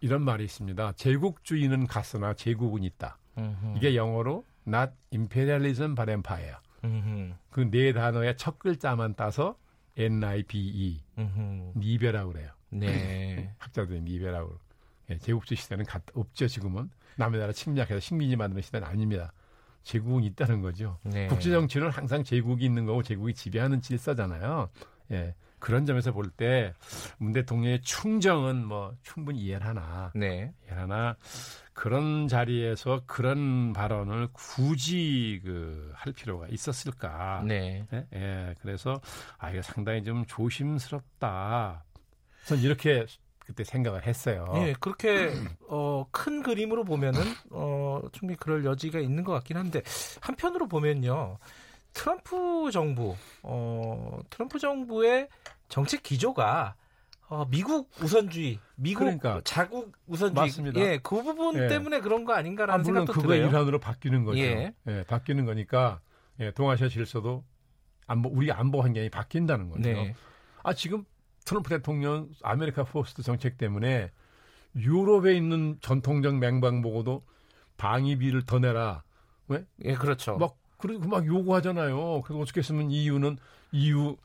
이런 0.00 0.22
말이 0.22 0.44
있습니다. 0.44 0.92
제국주의는 0.92 1.86
갔으나 1.86 2.34
제국은 2.34 2.82
있다. 2.84 3.18
음흠. 3.38 3.74
이게 3.76 3.96
영어로 3.96 4.44
not 4.66 4.92
imperialism 5.12 5.94
but 5.94 6.10
empire. 6.10 6.56
그 7.50 7.70
네 7.70 7.92
단어의 7.92 8.36
첫 8.36 8.58
글자만 8.58 9.14
따서 9.14 9.56
N-I-B-E. 9.96 11.00
니베라고 11.76 12.32
그래요. 12.32 12.50
네. 12.70 13.54
학자들이 13.58 14.02
니베라고. 14.02 14.58
예, 15.10 15.18
제국주의 15.18 15.56
시대는 15.56 15.84
갔- 15.84 16.02
없죠, 16.14 16.46
지금은. 16.48 16.90
남의 17.16 17.38
나라 17.40 17.52
침략해서 17.52 18.00
식민지 18.00 18.36
만드는 18.36 18.62
시대는 18.62 18.86
아닙니다. 18.86 19.32
제국은 19.84 20.24
있다는 20.24 20.60
거죠. 20.62 20.98
네. 21.04 21.26
국제 21.28 21.50
정치는 21.50 21.90
항상 21.90 22.24
제국이 22.24 22.64
있는 22.64 22.84
거고 22.86 23.02
제국이 23.02 23.34
지배하는 23.34 23.80
질서잖아요. 23.80 24.68
예. 25.12 25.34
그런 25.60 25.86
점에서 25.86 26.12
볼 26.12 26.30
때 26.36 26.74
문 27.18 27.32
대통령의 27.32 27.80
충정은 27.82 28.66
뭐 28.66 28.94
충분히 29.02 29.38
이해를 29.40 29.66
하나 29.66 30.10
네. 30.14 30.52
하나 30.68 31.16
그런 31.72 32.28
자리에서 32.28 33.02
그런 33.06 33.72
발언을 33.72 34.28
굳이 34.32 35.40
그 35.44 35.92
할 35.94 36.12
필요가 36.12 36.46
있었을까? 36.48 37.42
네. 37.46 37.86
예, 37.94 38.06
예, 38.14 38.54
그래서 38.60 39.00
아 39.38 39.50
이거 39.50 39.62
상당히 39.62 40.02
좀 40.04 40.24
조심스럽다. 40.26 41.84
전 42.46 42.58
이렇게 42.58 43.06
그때 43.44 43.62
생각을 43.64 44.06
했어요. 44.06 44.50
예, 44.56 44.74
그렇게 44.80 45.32
어, 45.68 46.06
큰 46.10 46.42
그림으로 46.42 46.84
보면은 46.84 47.20
어, 47.50 48.00
충분히 48.12 48.38
그럴 48.38 48.64
여지가 48.64 48.98
있는 49.00 49.22
것 49.22 49.32
같긴 49.32 49.56
한데 49.56 49.82
한편으로 50.20 50.66
보면요. 50.66 51.38
트럼프 51.92 52.70
정부, 52.72 53.14
어, 53.42 54.18
트럼프 54.30 54.58
정부의 54.58 55.28
정책 55.68 56.02
기조가 56.02 56.74
어, 57.28 57.46
미국 57.50 57.90
우선주의, 58.02 58.58
미국 58.76 59.00
그러니까. 59.00 59.40
자국 59.44 59.92
우선주의, 60.06 60.46
맞습니다. 60.46 60.80
예, 60.80 60.98
그 61.02 61.22
부분 61.22 61.56
예. 61.56 61.68
때문에 61.68 62.00
그런 62.00 62.24
거 62.24 62.34
아, 62.34 62.38
아닌가라는 62.38 62.82
물론 62.82 63.00
생각도 63.06 63.12
그거 63.20 63.34
들어요. 63.34 63.48
일환으로 63.48 63.78
바뀌는 63.78 64.24
거죠. 64.24 64.38
예. 64.38 64.74
예. 64.86 65.04
바뀌는 65.04 65.44
거니까 65.44 66.00
예, 66.40 66.50
동아시아 66.50 66.88
질서도 66.88 67.44
안보 68.06 68.28
우리 68.28 68.50
안보 68.52 68.82
환경이 68.82 69.08
바뀐다는 69.10 69.70
거죠. 69.70 69.82
네, 69.82 70.14
아 70.62 70.74
지금 70.74 71.04
트럼프 71.44 71.68
대통령 71.68 72.28
America 72.42 72.84
First 72.84 73.22
정책 73.22 73.58
때문에 73.58 74.10
유럽에 74.76 75.34
있는 75.36 75.78
전통적 75.80 76.36
맹방 76.36 76.82
보고도 76.82 77.22
방위비를 77.76 78.44
더 78.46 78.58
내라. 78.58 79.02
왜? 79.48 79.64
예, 79.84 79.94
그렇죠. 79.94 80.36
막 80.38 80.56
그리고 80.78 81.08
막 81.08 81.26
요구하잖아요. 81.26 82.22
그래서 82.22 82.40
어떻게 82.40 82.60
했으면 82.60 82.90
EU는 82.90 83.38
EU 83.72 84.16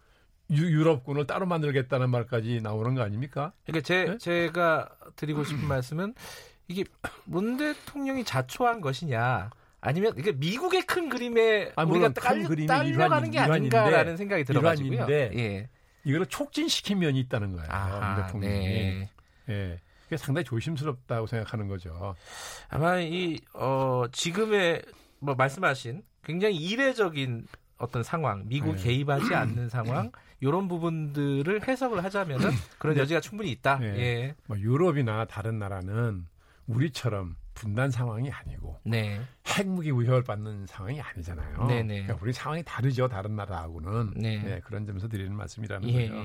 유, 0.52 0.66
유럽군을 0.66 1.28
따로 1.28 1.46
만들겠다는 1.46 2.10
말까지 2.10 2.62
나오는 2.62 2.96
거 2.96 3.02
아닙니까? 3.02 3.54
그러니까 3.66 3.86
제, 3.86 4.06
네? 4.06 4.18
제가 4.18 4.90
드리고 5.16 5.44
싶은 5.44 5.66
말씀은 5.68 6.16
이게 6.68 6.84
문 7.26 7.58
대통령이 7.58 8.24
자초한 8.24 8.82
것이냐 8.82 9.52
아니면 9.82 10.14
이게 10.18 10.32
미국의 10.32 10.84
큰 10.84 11.10
그림에 11.10 11.72
아, 11.76 11.84
우리가 11.84 12.14
딸려, 12.14 12.48
딸려 12.68 13.10
가는 13.10 13.32
게 13.32 13.40
아닌가라는 13.40 14.18
생각이 14.18 14.44
들어가지고요. 14.44 15.08
예. 15.10 15.70
이거를 16.03 16.25
촉진시킨 16.27 17.00
면이 17.00 17.20
있다는 17.22 17.53
거예요. 17.53 17.68
아하, 17.70 18.15
문 18.15 18.24
대통령이. 18.24 18.56
네. 18.56 19.10
예. 19.50 19.79
그게 20.03 20.18
상당히 20.18 20.44
조심스럽다고 20.46 21.27
생각하는 21.27 21.68
거죠. 21.68 22.15
아마 22.70 23.00
이 23.00 23.39
어, 23.53 24.06
지금의 24.12 24.82
뭐 25.20 25.36
말씀하신 25.36 26.01
굉장히 26.24 26.56
이례적인 26.56 27.46
어떤 27.77 28.03
상황, 28.03 28.44
미국 28.48 28.75
네. 28.75 28.84
개입하지 28.84 29.34
않는 29.36 29.70
상황, 29.70 30.12
이런 30.41 30.68
부분들을 30.68 31.68
해석을 31.68 32.03
하자면은 32.03 32.50
그런 32.77 32.98
여지가 32.98 33.22
충분히 33.22 33.51
있다. 33.51 33.77
네. 33.77 33.98
예. 34.00 34.36
뭐 34.48 34.58
유럽이나 34.58 35.25
다른 35.25 35.60
나라는 35.60 36.25
우리처럼 36.68 37.36
분단 37.60 37.92
상황이 37.92 38.32
아니고 38.32 38.80
네. 38.86 39.20
핵무기 39.48 39.92
위협을 39.92 40.24
받는 40.24 40.66
상황이 40.66 41.00
아니잖아요. 41.01 41.68
네네. 41.68 42.04
그러니까 42.04 42.18
우리 42.22 42.32
상황이 42.32 42.63
다르죠. 42.63 43.08
다른 43.08 43.36
나라하고는. 43.36 44.13
네. 44.16 44.42
네, 44.42 44.60
그런 44.62 44.86
점에서 44.86 45.08
드리는 45.10 45.36
말씀이라는 45.36 45.89
예. 45.89 46.08
거죠. 46.08 46.24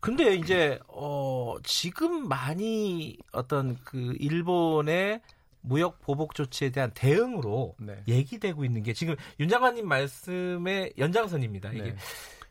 근데 0.00 0.34
이제 0.34 0.78
어 0.88 1.56
지금 1.62 2.28
많이 2.28 3.16
어떤 3.32 3.76
그 3.84 4.14
일본의 4.18 5.20
무역 5.60 6.00
보복 6.00 6.34
조치에 6.34 6.70
대한 6.70 6.90
대응으로 6.92 7.76
네. 7.78 8.02
얘기되고 8.08 8.64
있는 8.64 8.82
게 8.82 8.92
지금 8.92 9.14
윤 9.38 9.48
장관님 9.48 9.86
말씀의 9.86 10.94
연장선입니다. 10.98 11.72
이게 11.72 11.82
네. 11.82 11.96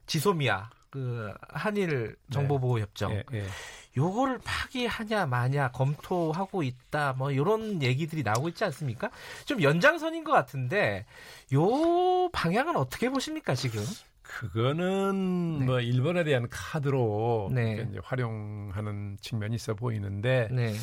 지소미아 0.05 0.69
그 0.89 1.33
한일 1.49 2.15
정보보호 2.31 2.79
협정 2.79 3.11
예, 3.13 3.23
예. 3.33 3.45
요거를 3.97 4.39
파기하냐 4.43 5.25
마냐 5.25 5.71
검토하고 5.71 6.63
있다 6.63 7.13
뭐 7.13 7.31
이런 7.31 7.81
얘기들이 7.81 8.23
나오고 8.23 8.49
있지 8.49 8.63
않습니까? 8.63 9.09
좀 9.45 9.61
연장선인 9.61 10.23
것 10.23 10.31
같은데 10.31 11.05
요 11.53 12.29
방향은 12.31 12.75
어떻게 12.75 13.09
보십니까 13.09 13.55
지금? 13.55 13.83
그거는 14.21 15.59
네. 15.59 15.65
뭐 15.65 15.79
일본에 15.79 16.23
대한 16.23 16.47
카드로 16.49 17.49
네. 17.53 17.89
활용하는 18.03 19.17
측면이 19.21 19.55
있어 19.55 19.73
보이는데 19.73 20.49
네. 20.51 20.73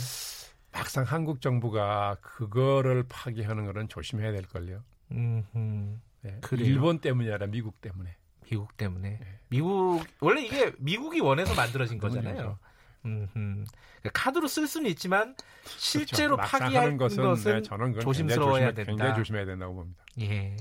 막상 0.72 1.04
한국 1.04 1.40
정부가 1.40 2.16
그거를 2.20 3.04
파기하는 3.08 3.66
거는 3.66 3.88
조심해야 3.88 4.32
될 4.32 4.42
걸요. 4.42 4.82
음, 5.12 5.44
음. 5.54 6.02
네. 6.22 6.38
그래요? 6.40 6.66
일본 6.66 6.98
때문이 6.98 7.28
아니라 7.28 7.46
미국 7.46 7.80
때문에. 7.80 8.16
미국 8.50 8.76
때문에 8.76 9.18
네. 9.20 9.26
미국 9.48 10.02
원래 10.20 10.42
이게 10.42 10.72
미국이 10.78 11.20
원해서 11.20 11.54
만들어진 11.54 11.98
거잖아요. 11.98 12.34
그렇죠. 12.34 12.58
음, 13.06 13.28
음. 13.36 13.66
그러니까 14.00 14.22
카드로 14.22 14.48
쓸 14.48 14.66
수는 14.66 14.90
있지만 14.90 15.34
실제로 15.64 16.36
그렇죠. 16.36 16.42
막상 16.42 16.60
파기할 16.60 16.84
하는 16.84 16.96
것은, 16.96 17.22
것은 17.22 17.52
네, 17.56 17.62
저는 17.62 18.00
조심스러워야 18.00 18.72
굉장히 18.72 18.74
조심해, 18.74 18.74
된다. 18.74 18.90
굉장히 18.90 19.14
조심해야 19.16 19.44
된다고 19.44 19.74
봅니다. 19.74 20.04
예. 20.20 20.56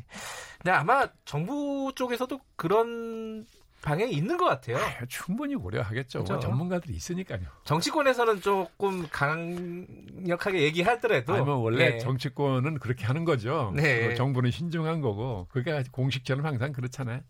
근데 0.57 0.71
아마 0.71 1.07
정부 1.25 1.91
쪽에서도 1.95 2.39
그런 2.55 3.45
방향이 3.81 4.13
있는 4.13 4.37
것 4.37 4.45
같아요. 4.45 4.77
아, 4.77 5.05
충분히 5.07 5.55
고려하겠죠. 5.55 6.23
그렇죠. 6.23 6.39
전문가들이 6.39 6.93
있으니까요. 6.95 7.41
정치권에서는 7.65 8.39
조금 8.39 9.05
강력하게 9.09 10.61
얘기하더라도 10.61 11.33
아니면 11.33 11.57
원래 11.57 11.95
예. 11.95 11.97
정치권은 11.99 12.79
그렇게 12.79 13.05
하는 13.05 13.25
거죠. 13.25 13.73
네. 13.75 14.07
그 14.07 14.15
정부는 14.15 14.51
신중한 14.51 15.01
거고 15.01 15.47
그게 15.51 15.83
공식처럼 15.91 16.45
항상 16.45 16.71
그렇잖아요. 16.71 17.21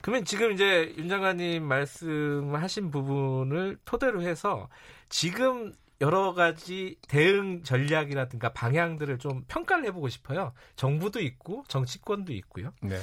그러면 0.00 0.24
지금 0.24 0.52
이제 0.52 0.94
윤 0.96 1.08
장관님 1.08 1.64
말씀하신 1.64 2.90
부분을 2.90 3.78
토대로 3.84 4.22
해서 4.22 4.68
지금 5.08 5.72
여러 6.00 6.32
가지 6.32 6.96
대응 7.08 7.62
전략이라든가 7.64 8.52
방향들을 8.52 9.18
좀 9.18 9.44
평가를 9.48 9.86
해보고 9.86 10.08
싶어요. 10.08 10.52
정부도 10.76 11.20
있고 11.20 11.64
정치권도 11.66 12.32
있고요. 12.34 12.72
네. 12.80 12.98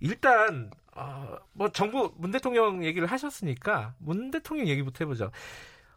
일단 0.00 0.70
어, 0.94 1.36
뭐 1.52 1.68
정부 1.70 2.12
문 2.16 2.30
대통령 2.30 2.84
얘기를 2.84 3.06
하셨으니까 3.06 3.94
문 3.98 4.30
대통령 4.30 4.66
얘기부터 4.68 5.04
해보죠. 5.04 5.30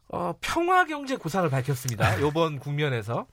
어, 0.09 0.33
평화 0.39 0.85
경제 0.85 1.15
구상을 1.15 1.49
밝혔습니다. 1.49 2.19
요번 2.21 2.59
국면에서. 2.59 3.27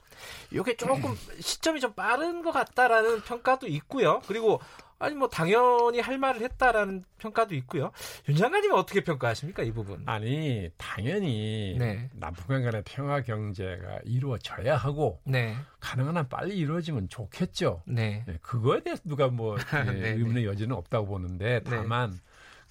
이게 0.51 0.75
조금 0.75 1.15
시점이 1.39 1.79
좀 1.79 1.93
빠른 1.93 2.41
것 2.41 2.51
같다라는 2.51 3.21
평가도 3.21 3.67
있고요. 3.67 4.21
그리고 4.27 4.59
아니 4.99 5.15
뭐 5.15 5.27
당연히 5.27 5.99
할 5.99 6.17
말을 6.17 6.41
했다라는 6.41 7.03
평가도 7.17 7.55
있고요. 7.55 7.91
윤 8.29 8.37
장관님은 8.37 8.77
어떻게 8.77 9.03
평가하십니까 9.03 9.63
이 9.63 9.71
부분? 9.71 10.03
아니 10.05 10.69
당연히 10.77 11.75
네. 11.77 12.09
남북한 12.13 12.63
간의 12.63 12.83
평화 12.85 13.21
경제가 13.21 13.99
이루어져야 14.05 14.75
하고 14.77 15.19
네, 15.23 15.55
가능한 15.79 16.17
한 16.17 16.29
빨리 16.29 16.57
이루어지면 16.57 17.09
좋겠죠. 17.09 17.83
네, 17.85 18.23
네, 18.27 18.37
그거에 18.41 18.81
대해서 18.81 19.01
누가 19.05 19.27
뭐 19.27 19.57
예, 19.87 19.91
네, 19.91 20.09
의문의 20.11 20.45
여지는 20.45 20.75
없다고 20.75 21.07
보는데 21.07 21.61
다만 21.63 22.17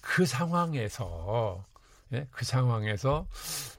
그 0.01 0.25
상황에서 0.25 1.63
예, 2.13 2.27
그 2.31 2.45
상황에서 2.45 3.27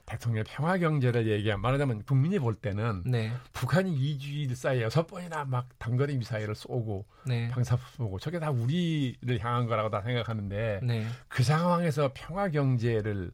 대통령 0.05 0.43
평화 0.47 0.77
경제를 0.77 1.27
얘기한 1.27 1.61
말하자면 1.61 2.03
국민이 2.03 2.37
볼 2.39 2.53
때는 2.53 3.03
네, 3.05 3.31
북한이 3.53 3.97
2주일 3.97 4.55
사이에 4.55 4.83
여섯 4.83 5.07
번이나 5.07 5.45
막 5.45 5.67
단거리 5.79 6.17
미사일을 6.17 6.53
쏘고 6.55 7.05
네, 7.25 7.49
방사포 7.49 7.81
쏘고 7.97 8.19
저게 8.19 8.39
다 8.39 8.51
우리를 8.51 9.39
향한 9.39 9.67
거라고 9.67 9.89
다 9.89 10.01
생각하는데 10.01 10.81
네, 10.83 11.07
그 11.27 11.43
상황에서 11.43 12.11
평화 12.13 12.49
경제를 12.49 13.31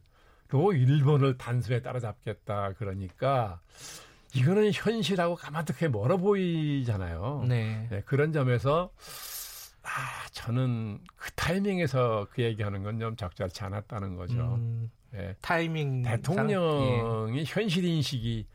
로 0.48 0.74
일본을 0.74 1.38
단숨에 1.38 1.80
따라잡겠다 1.80 2.74
그러니까 2.74 3.60
이거는 4.34 4.70
현실하고 4.72 5.34
가만두게 5.34 5.88
멀어 5.88 6.18
보이잖아요. 6.18 7.44
네, 7.48 7.86
네, 7.90 8.02
그런 8.04 8.32
점에서 8.32 8.90
아 9.84 10.26
저는 10.30 11.00
그 11.16 11.30
타이밍에서 11.32 12.26
그 12.30 12.42
얘기하는 12.42 12.82
건 12.82 13.00
좀 13.00 13.16
적절치 13.16 13.64
않았다는 13.64 14.16
거죠. 14.16 14.54
음, 14.54 14.90
예. 15.14 15.34
타이밍 15.40 16.02
대통령이 16.02 17.44
현실 17.44 17.84
인식이 17.84 18.46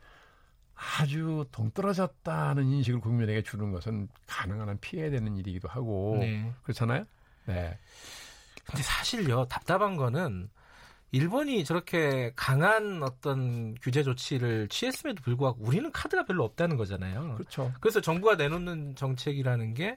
아주 0.74 1.44
동떨어졌다는 1.52 2.64
인식을 2.64 3.00
국민에게 3.00 3.42
주는 3.42 3.72
것은 3.72 4.08
가능한 4.26 4.68
한 4.68 4.78
피해야 4.80 5.10
되는 5.10 5.36
일이기도 5.36 5.68
하고 5.68 6.16
네. 6.20 6.52
그렇잖아요. 6.62 7.04
네. 7.46 7.78
근데 8.64 8.82
사실요 8.82 9.44
답답한 9.46 9.96
거는 9.96 10.48
일본이 11.10 11.64
저렇게 11.64 12.32
강한 12.36 13.02
어떤 13.02 13.74
규제 13.76 14.02
조치를 14.02 14.68
취했음에도 14.68 15.22
불구하고 15.22 15.64
우리는 15.64 15.90
카드가 15.90 16.24
별로 16.26 16.44
없다는 16.44 16.76
거잖아요. 16.76 17.34
그렇죠. 17.34 17.72
그래서 17.80 18.00
정부가 18.00 18.36
내놓는 18.36 18.94
정책이라는 18.94 19.74
게 19.74 19.96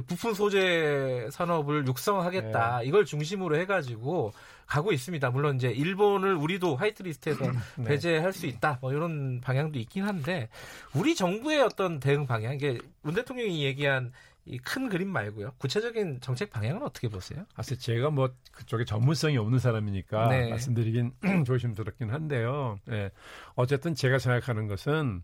부품 0.00 0.32
소재 0.32 1.28
산업을 1.30 1.86
육성하겠다 1.86 2.78
네. 2.78 2.86
이걸 2.86 3.04
중심으로 3.04 3.56
해가지고 3.58 4.32
가고 4.66 4.92
있습니다. 4.92 5.30
물론 5.30 5.56
이제 5.56 5.68
일본을 5.68 6.34
우리도 6.34 6.76
화이트리스트에서 6.76 7.44
네. 7.76 7.84
배제할 7.84 8.32
수 8.32 8.46
있다 8.46 8.78
뭐 8.80 8.92
이런 8.92 9.40
방향도 9.42 9.78
있긴 9.78 10.04
한데 10.04 10.48
우리 10.94 11.14
정부의 11.14 11.60
어떤 11.62 12.00
대응 12.00 12.26
방향 12.26 12.54
이게 12.54 12.78
문 13.02 13.14
대통령이 13.14 13.64
얘기한 13.64 14.12
이 14.44 14.58
큰 14.58 14.88
그림 14.88 15.08
말고요 15.08 15.52
구체적인 15.58 16.20
정책 16.20 16.50
방향은 16.50 16.82
어떻게 16.82 17.08
보세요? 17.08 17.44
사실 17.54 17.78
제가 17.78 18.10
뭐 18.10 18.28
그쪽에 18.50 18.84
전문성이 18.84 19.36
없는 19.38 19.60
사람이니까 19.60 20.28
네. 20.30 20.50
말씀드리긴 20.50 21.12
조심스럽긴 21.46 22.10
한데요. 22.10 22.76
예. 22.90 23.12
어쨌든 23.54 23.94
제가 23.94 24.18
생각하는 24.18 24.66
것은 24.66 25.22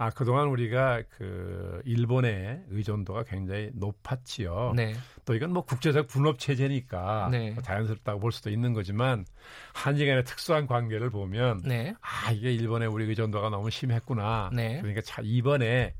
아 0.00 0.10
그동안 0.10 0.46
우리가 0.46 1.02
그 1.10 1.82
일본의 1.84 2.62
의존도가 2.70 3.24
굉장히 3.24 3.70
높았지요. 3.74 4.72
네, 4.76 4.94
또 5.24 5.34
이건 5.34 5.52
뭐 5.52 5.64
국제적 5.64 6.06
분업 6.06 6.38
체제니까 6.38 7.28
네. 7.32 7.50
뭐 7.50 7.62
자연스럽다고 7.64 8.20
볼 8.20 8.30
수도 8.30 8.48
있는 8.48 8.72
거지만 8.72 9.24
한일 9.74 10.06
간의 10.06 10.24
특수한 10.24 10.68
관계를 10.68 11.10
보면 11.10 11.62
네, 11.64 11.94
아 12.00 12.30
이게 12.30 12.54
일본의 12.54 12.86
우리 12.86 13.06
의존도가 13.06 13.50
너무 13.50 13.70
심했구나. 13.70 14.50
네. 14.52 14.78
그러니까 14.80 15.00
자 15.00 15.20
이번에 15.24 15.94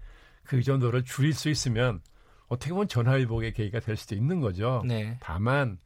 그 0.45 0.57
의존도를 0.57 1.05
줄일 1.05 1.35
수 1.35 1.49
있으면 1.49 2.01
어떻게 2.47 2.73
보면 2.73 2.87
전화위복의 2.87 3.53
계기가 3.53 3.81
될 3.81 3.97
수도 3.97 4.15
있는 4.15 4.41
거죠. 4.41 4.85
네, 4.87 5.17
다만 5.21 5.77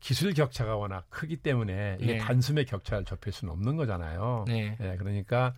기술 0.00 0.32
격차가 0.32 0.76
워낙 0.76 1.04
크기 1.10 1.36
때문에 1.36 1.98
이게 2.00 2.14
네. 2.14 2.18
단숨에 2.18 2.64
격차를 2.64 3.04
좁힐 3.04 3.30
수는 3.30 3.52
없는 3.52 3.76
거잖아요. 3.76 4.46
네, 4.48 4.74
예, 4.80 4.96
그러니까 4.96 5.54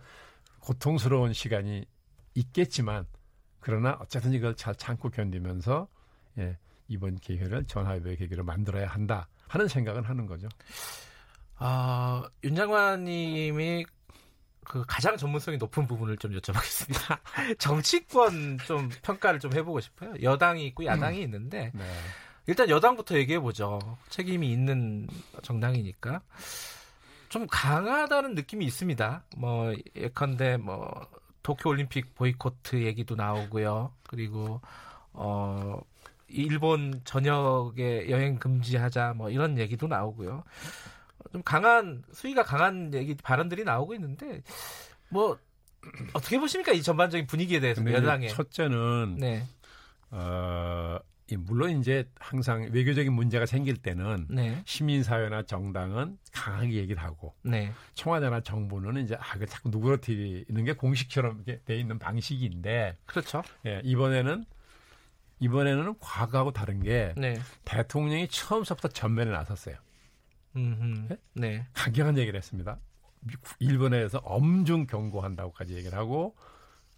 고통스러운 0.59 1.33
시간이 1.33 1.85
있겠지만 2.35 3.05
그러나 3.59 3.97
어쨌든 4.01 4.33
이걸 4.33 4.55
잘 4.55 4.75
참고 4.75 5.09
견디면서 5.09 5.87
예, 6.39 6.57
이번 6.87 7.15
기회를 7.17 7.65
전화위복의 7.65 8.17
계기로 8.17 8.43
만들어야 8.43 8.87
한다 8.87 9.27
하는 9.47 9.67
생각은 9.67 10.03
하는 10.03 10.25
거죠. 10.25 10.47
아, 11.55 12.23
윤 12.43 12.55
장관님이 12.55 13.85
그 14.63 14.83
가장 14.87 15.17
전문성이 15.17 15.57
높은 15.57 15.85
부분을 15.87 16.17
좀 16.17 16.31
여쭤보겠습니다. 16.31 17.19
정치권 17.59 18.57
좀 18.65 18.89
평가를 19.01 19.39
좀 19.39 19.53
해보고 19.53 19.79
싶어요. 19.79 20.13
여당이 20.21 20.65
있고 20.67 20.85
야당이 20.85 21.19
음. 21.19 21.23
있는데 21.23 21.71
네. 21.73 21.83
일단 22.47 22.69
여당부터 22.69 23.17
얘기해 23.17 23.39
보죠. 23.39 23.79
책임이 24.09 24.51
있는 24.51 25.07
정당이니까 25.41 26.21
좀 27.29 27.47
강하다는 27.49 28.35
느낌이 28.35 28.65
있습니다. 28.65 29.23
뭐 29.37 29.73
예컨대 29.95 30.57
뭐 30.57 31.07
도쿄 31.43 31.69
올림픽 31.69 32.15
보이코트 32.15 32.83
얘기도 32.83 33.15
나오고요. 33.15 33.93
그리고 34.07 34.61
어 35.13 35.81
일본 36.27 37.01
전역에 37.03 38.09
여행 38.09 38.39
금지하자 38.39 39.13
뭐 39.15 39.29
이런 39.29 39.57
얘기도 39.57 39.87
나오고요. 39.87 40.43
좀 41.31 41.43
강한 41.43 42.03
수위가 42.11 42.43
강한 42.43 42.93
얘기 42.93 43.15
발언들이 43.15 43.63
나오고 43.63 43.93
있는데 43.95 44.41
뭐 45.09 45.37
어떻게 46.13 46.39
보십니까 46.39 46.71
이 46.71 46.81
전반적인 46.81 47.27
분위기에 47.27 47.59
대해서 47.59 47.83
여당의 47.91 48.29
첫째는 48.29 49.17
네, 49.19 49.43
어, 50.11 50.99
이 50.99 51.10
물론 51.37 51.79
이제 51.79 52.09
항상 52.19 52.69
외교적인 52.71 53.11
문제가 53.13 53.45
생길 53.45 53.77
때는 53.77 54.27
네, 54.29 54.61
시민사회나 54.65 55.43
정당은 55.43 56.17
강하게 56.31 56.73
얘기를 56.73 57.01
하고 57.01 57.35
네, 57.43 57.71
청와대나 57.93 58.41
정부는 58.41 59.03
이제 59.03 59.15
아, 59.15 59.37
그 59.37 59.45
자꾸 59.45 59.69
누그러뜨리는 59.69 60.65
게 60.65 60.73
공식처럼 60.73 61.43
돼 61.43 61.77
있는 61.77 61.99
방식인데 61.99 62.97
그렇죠. 63.05 63.41
예, 63.65 63.81
이번에는 63.83 64.45
이번에는 65.39 65.95
과거하고 65.99 66.51
다른 66.51 66.81
게 66.83 67.13
네, 67.17 67.39
대통령이 67.65 68.27
처음부터 68.27 68.89
전면에 68.89 69.31
나섰어요. 69.31 69.75
음, 70.55 71.07
네? 71.09 71.17
네, 71.33 71.67
강경한 71.73 72.17
얘기를 72.17 72.37
했습니다. 72.37 72.79
일본에서 73.59 74.19
엄중 74.19 74.87
경고한다고까지 74.87 75.75
얘기를 75.75 75.97
하고 75.97 76.35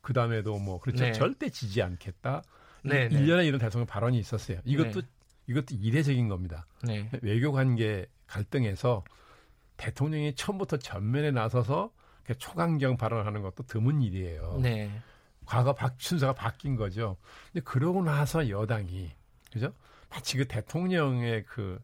그 0.01 0.13
다음에도 0.13 0.59
뭐 0.59 0.79
그렇죠 0.79 1.05
네. 1.05 1.11
절대 1.13 1.49
지지 1.49 1.81
않겠다. 1.81 2.43
네, 2.83 3.07
네. 3.07 3.19
일련의 3.19 3.47
이런 3.47 3.59
대통령 3.59 3.85
발언이 3.87 4.17
있었어요. 4.19 4.59
이것도 4.65 5.01
네. 5.01 5.07
이것도 5.47 5.75
이례적인 5.75 6.27
겁니다. 6.27 6.65
네, 6.83 7.09
외교 7.21 7.51
관계 7.51 8.05
갈등에서 8.27 9.03
대통령이 9.77 10.35
처음부터 10.35 10.77
전면에 10.77 11.31
나서서 11.31 11.91
초강경 12.37 12.97
발언하는 12.97 13.41
것도 13.41 13.63
드문 13.63 14.01
일이에요. 14.01 14.59
네, 14.61 14.91
과거 15.45 15.73
박 15.73 15.95
순서가 15.97 16.33
바뀐 16.33 16.75
거죠. 16.75 17.17
근데 17.51 17.63
그러고 17.63 18.03
나서 18.03 18.49
여당이 18.49 19.11
그죠? 19.51 19.73
마치 20.09 20.37
그 20.37 20.47
대통령의 20.47 21.43
그 21.45 21.79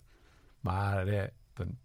말에 0.62 1.29
어떤 1.53 1.75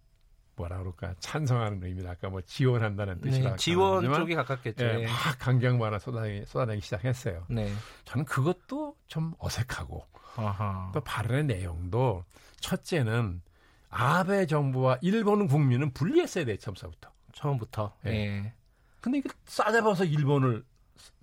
뭐라 0.56 0.78
그럴까 0.78 1.14
찬성하는 1.20 1.82
의미를 1.82 2.08
아까 2.10 2.28
뭐 2.28 2.40
지원한다는 2.42 3.20
뜻이라 3.20 3.50
네, 3.50 3.56
지원 3.56 4.04
쪽이 4.12 4.34
가깝겠죠. 4.34 4.84
예, 4.84 5.00
예. 5.00 5.06
막 5.06 5.38
강경 5.38 5.78
발언 5.78 5.98
쏟아내기, 5.98 6.46
쏟아내기 6.46 6.80
시작했어요. 6.82 7.44
네, 7.48 7.72
저는 8.04 8.24
그것도 8.24 8.96
좀 9.06 9.34
어색하고 9.38 10.06
아하, 10.36 10.90
또 10.94 11.00
발언의 11.00 11.44
내용도 11.44 12.24
첫째는 12.60 13.42
아베 13.90 14.46
정부와 14.46 14.98
일본 15.02 15.46
국민은 15.46 15.92
분리했어야 15.92 16.44
돼 16.44 16.56
처음서부터. 16.56 17.12
처음부터. 17.32 17.96
예. 18.06 18.10
예. 18.10 18.52
근데 19.00 19.18
이거 19.18 19.28
싸잡아서 19.44 20.04
일본을 20.04 20.64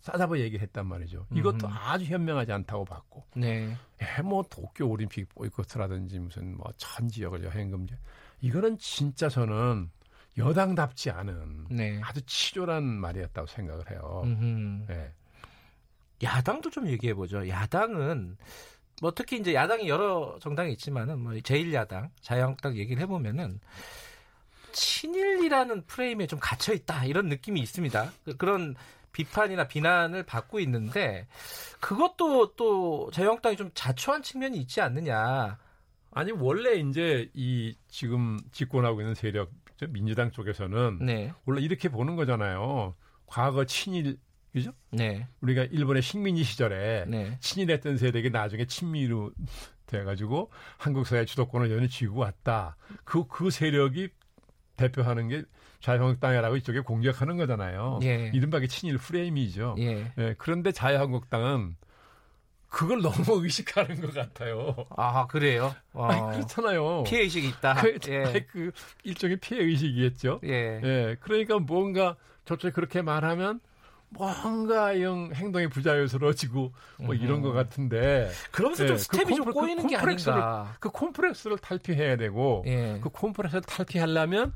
싸잡아 0.01 0.37
얘기를 0.39 0.61
했단 0.61 0.85
말이죠. 0.85 1.27
이것도 1.33 1.67
음흠. 1.67 1.77
아주 1.77 2.05
현명하지 2.05 2.51
않다고 2.51 2.85
봤고. 2.85 3.25
네, 3.35 3.75
예, 4.01 4.21
뭐 4.21 4.43
도쿄 4.49 4.87
올림픽 4.87 5.29
보이콧이라든지 5.29 6.19
무슨 6.19 6.57
뭐전 6.57 7.07
지역을 7.07 7.43
여행 7.43 7.71
금지. 7.71 7.95
이거는 8.41 8.77
진짜 8.77 9.29
저는 9.29 9.89
여당답지 10.37 11.09
않은 11.11 11.67
네. 11.69 11.99
아주 12.03 12.21
치졸한 12.25 12.83
말이었다고 12.83 13.47
생각을 13.47 13.91
해요. 13.91 14.21
음흠. 14.25 14.85
예. 14.91 15.11
야당도 16.23 16.69
좀 16.69 16.87
얘기해 16.87 17.13
보죠. 17.13 17.47
야당은 17.47 18.37
뭐 19.01 19.11
특히 19.13 19.37
이제 19.39 19.53
야당이 19.53 19.87
여러 19.89 20.37
정당이 20.39 20.71
있지만은 20.73 21.19
뭐 21.19 21.33
제1야당, 21.33 22.09
자유한국당 22.21 22.77
얘기를 22.77 23.01
해 23.01 23.07
보면은 23.07 23.59
친일이라는 24.71 25.85
프레임에 25.85 26.27
좀 26.27 26.39
갇혀 26.39 26.73
있다 26.73 27.05
이런 27.05 27.27
느낌이 27.27 27.59
있습니다. 27.61 28.11
그- 28.23 28.37
그런 28.37 28.75
비판이나 29.11 29.67
비난을 29.67 30.23
받고 30.23 30.59
있는데 30.61 31.27
그것도 31.81 32.55
또 32.55 33.09
자유한국당이 33.11 33.57
좀 33.57 33.71
자초한 33.73 34.23
측면이 34.23 34.57
있지 34.59 34.79
않느냐. 34.79 35.57
아니 36.11 36.31
원래 36.31 36.75
이제 36.75 37.29
이 37.33 37.75
지금 37.87 38.37
집권하고 38.51 39.01
있는 39.01 39.15
세력 39.15 39.51
저 39.77 39.87
민주당 39.87 40.31
쪽에서는 40.31 40.99
네. 41.01 41.33
원래 41.45 41.61
이렇게 41.61 41.89
보는 41.89 42.15
거잖아요. 42.15 42.95
과거 43.25 43.65
친일 43.65 44.17
그죠? 44.51 44.71
네. 44.91 45.27
우리가 45.41 45.63
일본의 45.63 46.01
식민지 46.01 46.43
시절에 46.43 47.05
네. 47.07 47.37
친일했던 47.39 47.97
세력이 47.97 48.29
나중에 48.29 48.65
친미로 48.65 49.31
돼가지고 49.85 50.51
한국 50.77 51.07
사회 51.07 51.25
주도권을 51.25 51.71
연일 51.71 51.89
쥐고 51.89 52.19
왔다. 52.19 52.75
그, 53.03 53.27
그 53.27 53.49
세력이 53.49 54.09
대표하는 54.75 55.29
게 55.29 55.43
자유한국당이라고 55.79 56.57
이쪽에 56.57 56.81
공격하는 56.81 57.37
거잖아요. 57.37 57.99
예. 58.03 58.31
이른바 58.33 58.59
게 58.59 58.67
친일 58.67 58.97
프레임이죠. 58.97 59.75
예. 59.79 60.11
예, 60.17 60.35
그런데 60.37 60.71
자유한국당은 60.71 61.75
그걸 62.71 63.01
너무 63.01 63.13
의식하는 63.43 63.99
것 64.01 64.13
같아요. 64.13 64.73
아, 64.95 65.27
그래요? 65.27 65.75
어, 65.93 66.05
아니, 66.05 66.37
그렇잖아요. 66.37 67.03
피해 67.05 67.21
의식이 67.23 67.49
있다. 67.49 67.73
그, 67.75 67.99
예. 68.07 68.23
아니, 68.23 68.47
그 68.47 68.71
일종의 69.03 69.37
피해 69.37 69.61
의식이겠죠. 69.61 70.39
예. 70.45 70.79
예, 70.83 71.15
그러니까 71.19 71.59
뭔가 71.59 72.15
저쪽에 72.45 72.71
그렇게 72.71 73.01
말하면 73.01 73.59
뭔가 74.09 74.99
영 75.01 75.31
행동이 75.33 75.67
부자연스러워지고 75.67 76.71
뭐 76.99 77.13
이런 77.15 77.37
음. 77.37 77.41
것 77.43 77.51
같은데 77.53 78.29
그러면서 78.51 78.83
예, 78.83 78.87
좀그 78.87 79.01
스텝이 79.03 79.35
좀 79.35 79.45
콤플- 79.45 79.47
그 79.47 79.53
꼬이는 79.53 79.87
게 79.87 79.95
콤플렉스를- 79.97 80.31
아닌가. 80.31 80.75
그 80.79 80.89
콤플렉스를 80.89 81.57
탈피해야 81.59 82.15
되고 82.17 82.63
예. 82.67 82.99
그 83.01 83.09
콤플렉스를 83.09 83.61
탈피하려면 83.63 84.53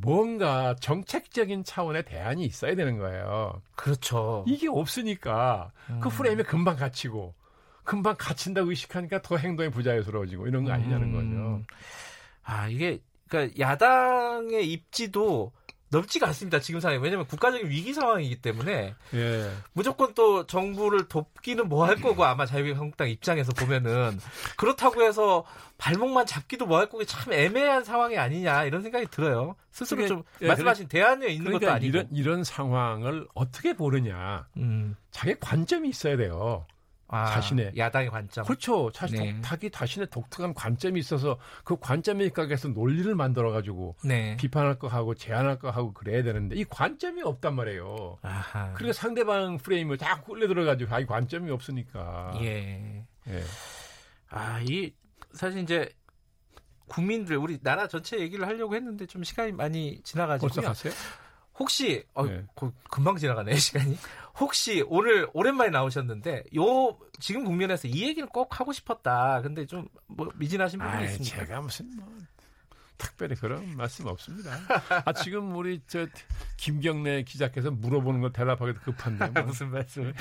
뭔가 0.00 0.76
정책적인 0.76 1.64
차원의 1.64 2.04
대안이 2.04 2.44
있어야 2.44 2.74
되는 2.74 2.98
거예요. 2.98 3.60
그렇죠. 3.74 4.44
이게 4.46 4.68
없으니까 4.68 5.72
그 6.00 6.08
음. 6.08 6.10
프레임에 6.10 6.42
금방 6.44 6.76
갇히고 6.76 7.34
금방 7.84 8.16
갇힌다고 8.18 8.70
의식하니까 8.70 9.22
더 9.22 9.36
행동이 9.36 9.70
부자연스러워지고 9.70 10.46
이런 10.46 10.64
거 10.64 10.72
아니냐는 10.72 11.14
음. 11.14 11.64
거죠. 11.66 11.66
아, 12.44 12.68
이게, 12.68 13.00
그러니까 13.28 13.58
야당의 13.58 14.70
입지도 14.70 15.52
넓지가 15.90 16.26
않습니다. 16.28 16.60
지금 16.60 16.80
상황에. 16.80 17.00
왜냐면 17.02 17.26
국가적인 17.26 17.68
위기 17.70 17.94
상황이기 17.94 18.42
때문에 18.42 18.94
예. 19.14 19.50
무조건 19.72 20.12
또 20.14 20.46
정부를 20.46 21.08
돕기는 21.08 21.68
뭐 21.68 21.86
할 21.86 21.96
거고 21.96 22.24
아마 22.24 22.44
자유한국당 22.46 23.08
입장에서 23.08 23.52
보면은 23.52 24.18
그렇다고 24.56 25.02
해서 25.02 25.44
발목만 25.78 26.26
잡기도 26.26 26.66
뭐 26.66 26.78
할 26.78 26.88
거고 26.88 27.04
참 27.04 27.32
애매한 27.32 27.84
상황이 27.84 28.18
아니냐 28.18 28.64
이런 28.64 28.82
생각이 28.82 29.06
들어요. 29.10 29.56
스스로 29.70 29.96
그게- 29.98 30.08
좀 30.08 30.22
예, 30.42 30.48
말씀하신 30.48 30.88
대안에 30.88 31.28
있는 31.28 31.52
것도 31.52 31.60
그러니까 31.60 31.74
아니고. 31.76 31.88
이런 31.96 32.08
이런 32.12 32.44
상황을 32.44 33.26
어떻게 33.34 33.72
보느냐. 33.74 34.46
음. 34.56 34.96
자기 35.10 35.34
관점이 35.40 35.88
있어야 35.88 36.16
돼요. 36.16 36.66
아, 37.10 37.26
자신의. 37.32 37.72
야당의 37.76 38.10
관점. 38.10 38.44
그렇죠. 38.44 38.90
자신 38.92 39.16
네. 39.18 39.40
자기 39.42 39.70
자신의 39.70 40.08
독특한 40.10 40.52
관점이 40.52 41.00
있어서 41.00 41.38
그 41.64 41.76
관점에 41.78 42.24
입각해서 42.26 42.68
논리를 42.68 43.14
만들어 43.14 43.50
가지고 43.50 43.96
네. 44.04 44.36
비판할 44.36 44.78
거 44.78 44.88
하고 44.88 45.14
제안할 45.14 45.58
거 45.58 45.70
하고 45.70 45.92
그래야 45.94 46.22
되는데 46.22 46.54
이 46.56 46.64
관점이 46.64 47.22
없단 47.22 47.54
말이에요. 47.54 48.18
아하. 48.22 48.72
그러니까 48.74 48.92
상대방 48.92 49.56
프레임을 49.58 49.96
자꾸 49.96 50.34
끌려 50.34 50.46
들어 50.48 50.64
가지고 50.64 50.94
아이 50.94 51.06
관점이 51.06 51.50
없으니까. 51.50 52.32
예. 52.42 53.04
예. 53.28 53.42
아, 54.28 54.60
이 54.68 54.92
사실 55.32 55.62
이제 55.62 55.88
국민들 56.86 57.36
우리 57.36 57.58
나라 57.62 57.86
전체 57.86 58.18
얘기를 58.18 58.46
하려고 58.46 58.74
했는데 58.74 59.06
좀 59.06 59.22
시간이 59.24 59.52
많이 59.52 59.92
벌써 59.96 60.02
지나가지고요. 60.04 60.62
갔어요? 60.66 60.92
혹시 61.58 62.04
어, 62.14 62.24
네. 62.24 62.44
그- 62.54 62.72
금방 62.90 63.16
지나가네 63.16 63.56
시간이. 63.56 63.96
혹시 64.40 64.84
오늘 64.88 65.28
오랜만에 65.32 65.70
나오셨는데 65.70 66.44
요 66.56 66.98
지금 67.20 67.44
국면에서 67.44 67.88
이 67.88 68.02
얘기는 68.06 68.28
꼭 68.28 68.60
하고 68.60 68.72
싶었다. 68.72 69.40
근데 69.42 69.66
좀 69.66 69.88
뭐 70.06 70.28
미진하신 70.36 70.80
부분이 70.80 71.04
있습니까? 71.04 71.36
제가 71.46 71.60
무슨 71.60 71.90
뭐 71.96 72.08
특별히 72.98 73.36
그런 73.36 73.76
말씀 73.76 74.06
없습니다. 74.06 74.50
아 75.04 75.12
지금 75.12 75.54
우리 75.54 75.80
저 75.86 76.06
김경래 76.56 77.22
기자께서 77.22 77.70
물어보는 77.70 78.20
걸 78.20 78.32
대답하기도 78.32 78.80
급한데. 78.80 79.28
뭐. 79.28 79.42
무슨 79.46 79.70
말씀을? 79.70 80.14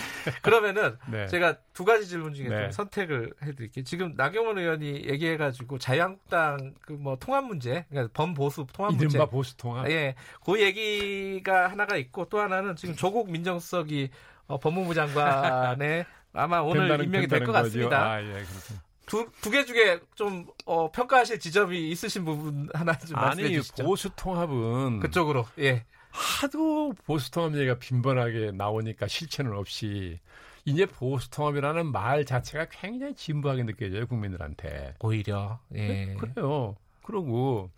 그러면은 0.44 0.96
네. 1.12 1.28
제가 1.28 1.58
두 1.74 1.84
가지 1.84 2.08
질문 2.08 2.36
중에 2.36 2.48
네. 2.50 2.62
좀 2.64 2.72
선택을 2.72 3.34
해드릴게요. 3.42 3.84
지금 3.84 4.14
나경원 4.16 4.60
의원이 4.60 5.06
얘기해가지고 5.08 5.80
자유한국당 5.80 6.76
그 6.82 6.94
뭐 6.94 7.16
통합 7.20 7.46
문제, 7.46 7.86
그러니까 7.90 8.12
범보수 8.14 8.68
통합 8.74 8.92
문제. 8.96 9.06
이른바 9.18 9.30
보수 9.30 9.56
통합. 9.58 9.90
예, 9.90 10.16
그 10.46 10.60
얘기가 10.62 11.68
하나가 11.70 11.96
있고 11.98 12.26
또 12.30 12.40
하나는 12.40 12.76
지금 12.76 12.96
조국 12.96 13.30
민정수석이 13.32 14.10
어, 14.48 14.60
법무부 14.60 14.94
장관에 14.94 16.06
아마 16.34 16.60
오늘 16.60 17.04
임명이 17.04 17.28
될 17.28 17.44
것. 17.44 17.52
같습니다. 17.52 18.12
아, 18.14 18.22
예. 18.24 18.44
두 18.44 18.74
두개 19.08 19.66
중에 19.66 20.00
좀 20.16 20.46
어, 20.66 20.92
평가하실 20.92 21.40
지점이 21.40 21.90
있으신 21.92 22.26
부분 22.26 22.70
하나 22.74 22.98
좀 22.98 23.16
말씀해 23.16 23.46
아니 23.48 23.56
주시죠. 23.56 23.84
보수 23.84 24.10
통합은 24.16 25.00
그쪽으로 25.00 25.46
예. 25.60 25.86
하도 26.12 26.94
보수 27.06 27.32
통합 27.32 27.56
얘기가 27.56 27.80
빈번하게 27.80 28.52
나오니까 28.52 29.08
실체는 29.08 29.54
없이 29.54 30.20
이제 30.66 30.86
보수 30.86 31.30
통합이라는 31.32 31.92
말 31.92 32.26
자체가 32.26 32.68
굉장히 32.70 33.16
진부하게 33.16 33.64
느껴져요 33.64 34.06
국민들한테. 34.08 34.96
오히려 35.00 35.60
예. 35.74 35.88
네, 35.88 36.16
그래요. 36.20 36.76
그러고 37.04 37.70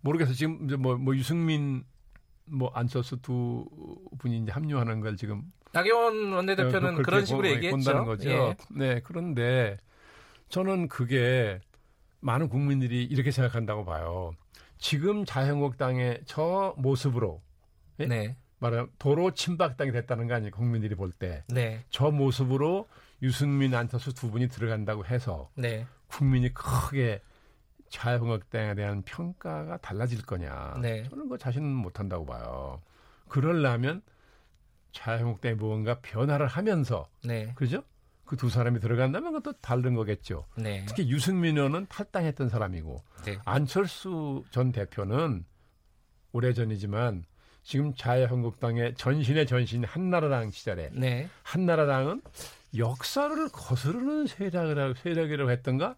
모르겠어 0.00 0.32
지금 0.32 0.64
이제 0.64 0.76
뭐, 0.76 0.96
뭐 0.96 1.16
유승민 1.16 1.82
뭐 2.44 2.70
안철수 2.74 3.16
두 3.20 3.66
분이 4.18 4.38
이제 4.38 4.52
합류하는 4.52 5.00
걸 5.00 5.16
지금 5.16 5.42
나경원 5.72 6.32
원내대표는 6.32 6.80
그렇게 6.94 7.02
그런 7.02 7.24
식으로 7.26 7.42
본- 7.42 7.50
얘기했죠. 7.56 8.04
거죠. 8.04 8.30
예. 8.30 8.56
네, 8.70 9.00
그런데 9.02 9.76
저는 10.48 10.88
그게 10.88 11.60
많은 12.20 12.48
국민들이 12.48 13.04
이렇게 13.04 13.30
생각한다고 13.30 13.84
봐요. 13.84 14.32
지금 14.78 15.24
자유한국당의 15.24 16.22
저 16.24 16.74
모습으로 16.78 17.42
예? 18.00 18.06
네. 18.06 18.36
말하면 18.58 18.90
도로 18.98 19.32
침박당이 19.32 19.92
됐다는 19.92 20.26
거 20.26 20.34
아니에요? 20.34 20.50
국민들이 20.50 20.94
볼 20.94 21.12
때. 21.12 21.44
네. 21.48 21.84
저 21.90 22.10
모습으로 22.10 22.88
유승민, 23.22 23.74
안철수 23.74 24.14
두 24.14 24.30
분이 24.30 24.48
들어간다고 24.48 25.04
해서 25.04 25.50
네. 25.54 25.86
국민이 26.08 26.52
크게 26.52 27.20
자유한국당에 27.88 28.74
대한 28.74 29.02
평가가 29.02 29.78
달라질 29.78 30.22
거냐. 30.22 30.78
네. 30.80 31.04
저는 31.08 31.28
그 31.28 31.38
자신은 31.38 31.68
못한다고 31.68 32.26
봐요. 32.26 32.80
그러려면 33.28 34.02
자유한국당이 34.92 35.54
무언가 35.54 36.00
변화를 36.00 36.46
하면서 36.46 37.08
네. 37.24 37.52
그죠? 37.54 37.82
그 38.28 38.36
두 38.36 38.50
사람이 38.50 38.78
들어간다면 38.78 39.32
그것도 39.32 39.58
다른 39.60 39.94
거겠죠. 39.94 40.44
네. 40.56 40.84
특히 40.86 41.08
유승민 41.10 41.56
의원은 41.56 41.86
탈당했던 41.88 42.50
사람이고 42.50 43.02
네. 43.24 43.38
안철수 43.44 44.44
전 44.50 44.70
대표는 44.70 45.44
오래전이지만 46.32 47.24
지금 47.62 47.94
자유한국당의 47.94 48.94
전신의 48.94 49.46
전신 49.46 49.82
한나라당 49.84 50.50
시절에 50.50 50.90
네. 50.92 51.28
한나라당은 51.42 52.20
역사를 52.76 53.48
거스르는 53.48 54.26
세력이라고, 54.26 54.94
세력이라고 54.94 55.50
했던가 55.50 55.96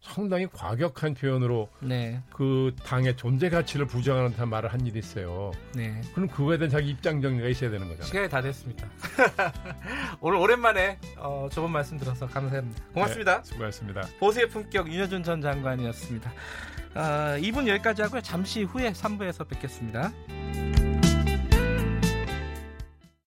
상당히 0.00 0.46
과격한 0.46 1.14
표현으로 1.14 1.68
네. 1.80 2.22
그 2.30 2.74
당의 2.84 3.16
존재 3.16 3.50
가치를 3.50 3.86
부정하는 3.86 4.30
듯한 4.30 4.48
말을 4.48 4.72
한 4.72 4.86
일이 4.86 4.98
있어요. 4.98 5.52
네. 5.74 6.00
그럼 6.14 6.28
그거에 6.28 6.56
대한 6.56 6.70
자기 6.70 6.90
입장 6.90 7.20
정리가 7.20 7.48
있어야 7.48 7.70
되는 7.70 7.86
거잖아요. 7.88 8.06
시간이 8.06 8.28
다 8.28 8.40
됐습니다. 8.40 8.88
오늘 10.20 10.38
오랜만에 10.38 10.98
어, 11.16 11.48
좋은 11.50 11.70
말씀 11.70 11.98
들어서 11.98 12.26
감사합니다. 12.26 12.82
고맙습니다. 12.94 13.42
네, 13.42 13.44
수고하셨습니다. 13.44 14.08
보수의 14.20 14.48
품격 14.48 14.88
윤여준 14.88 15.24
전 15.24 15.40
장관이었습니다. 15.40 16.32
아, 16.94 17.36
2분 17.38 17.66
여기까지 17.68 18.02
하고요. 18.02 18.20
잠시 18.22 18.62
후에 18.62 18.92
3부에서 18.92 19.46
뵙겠습니다. 19.48 20.12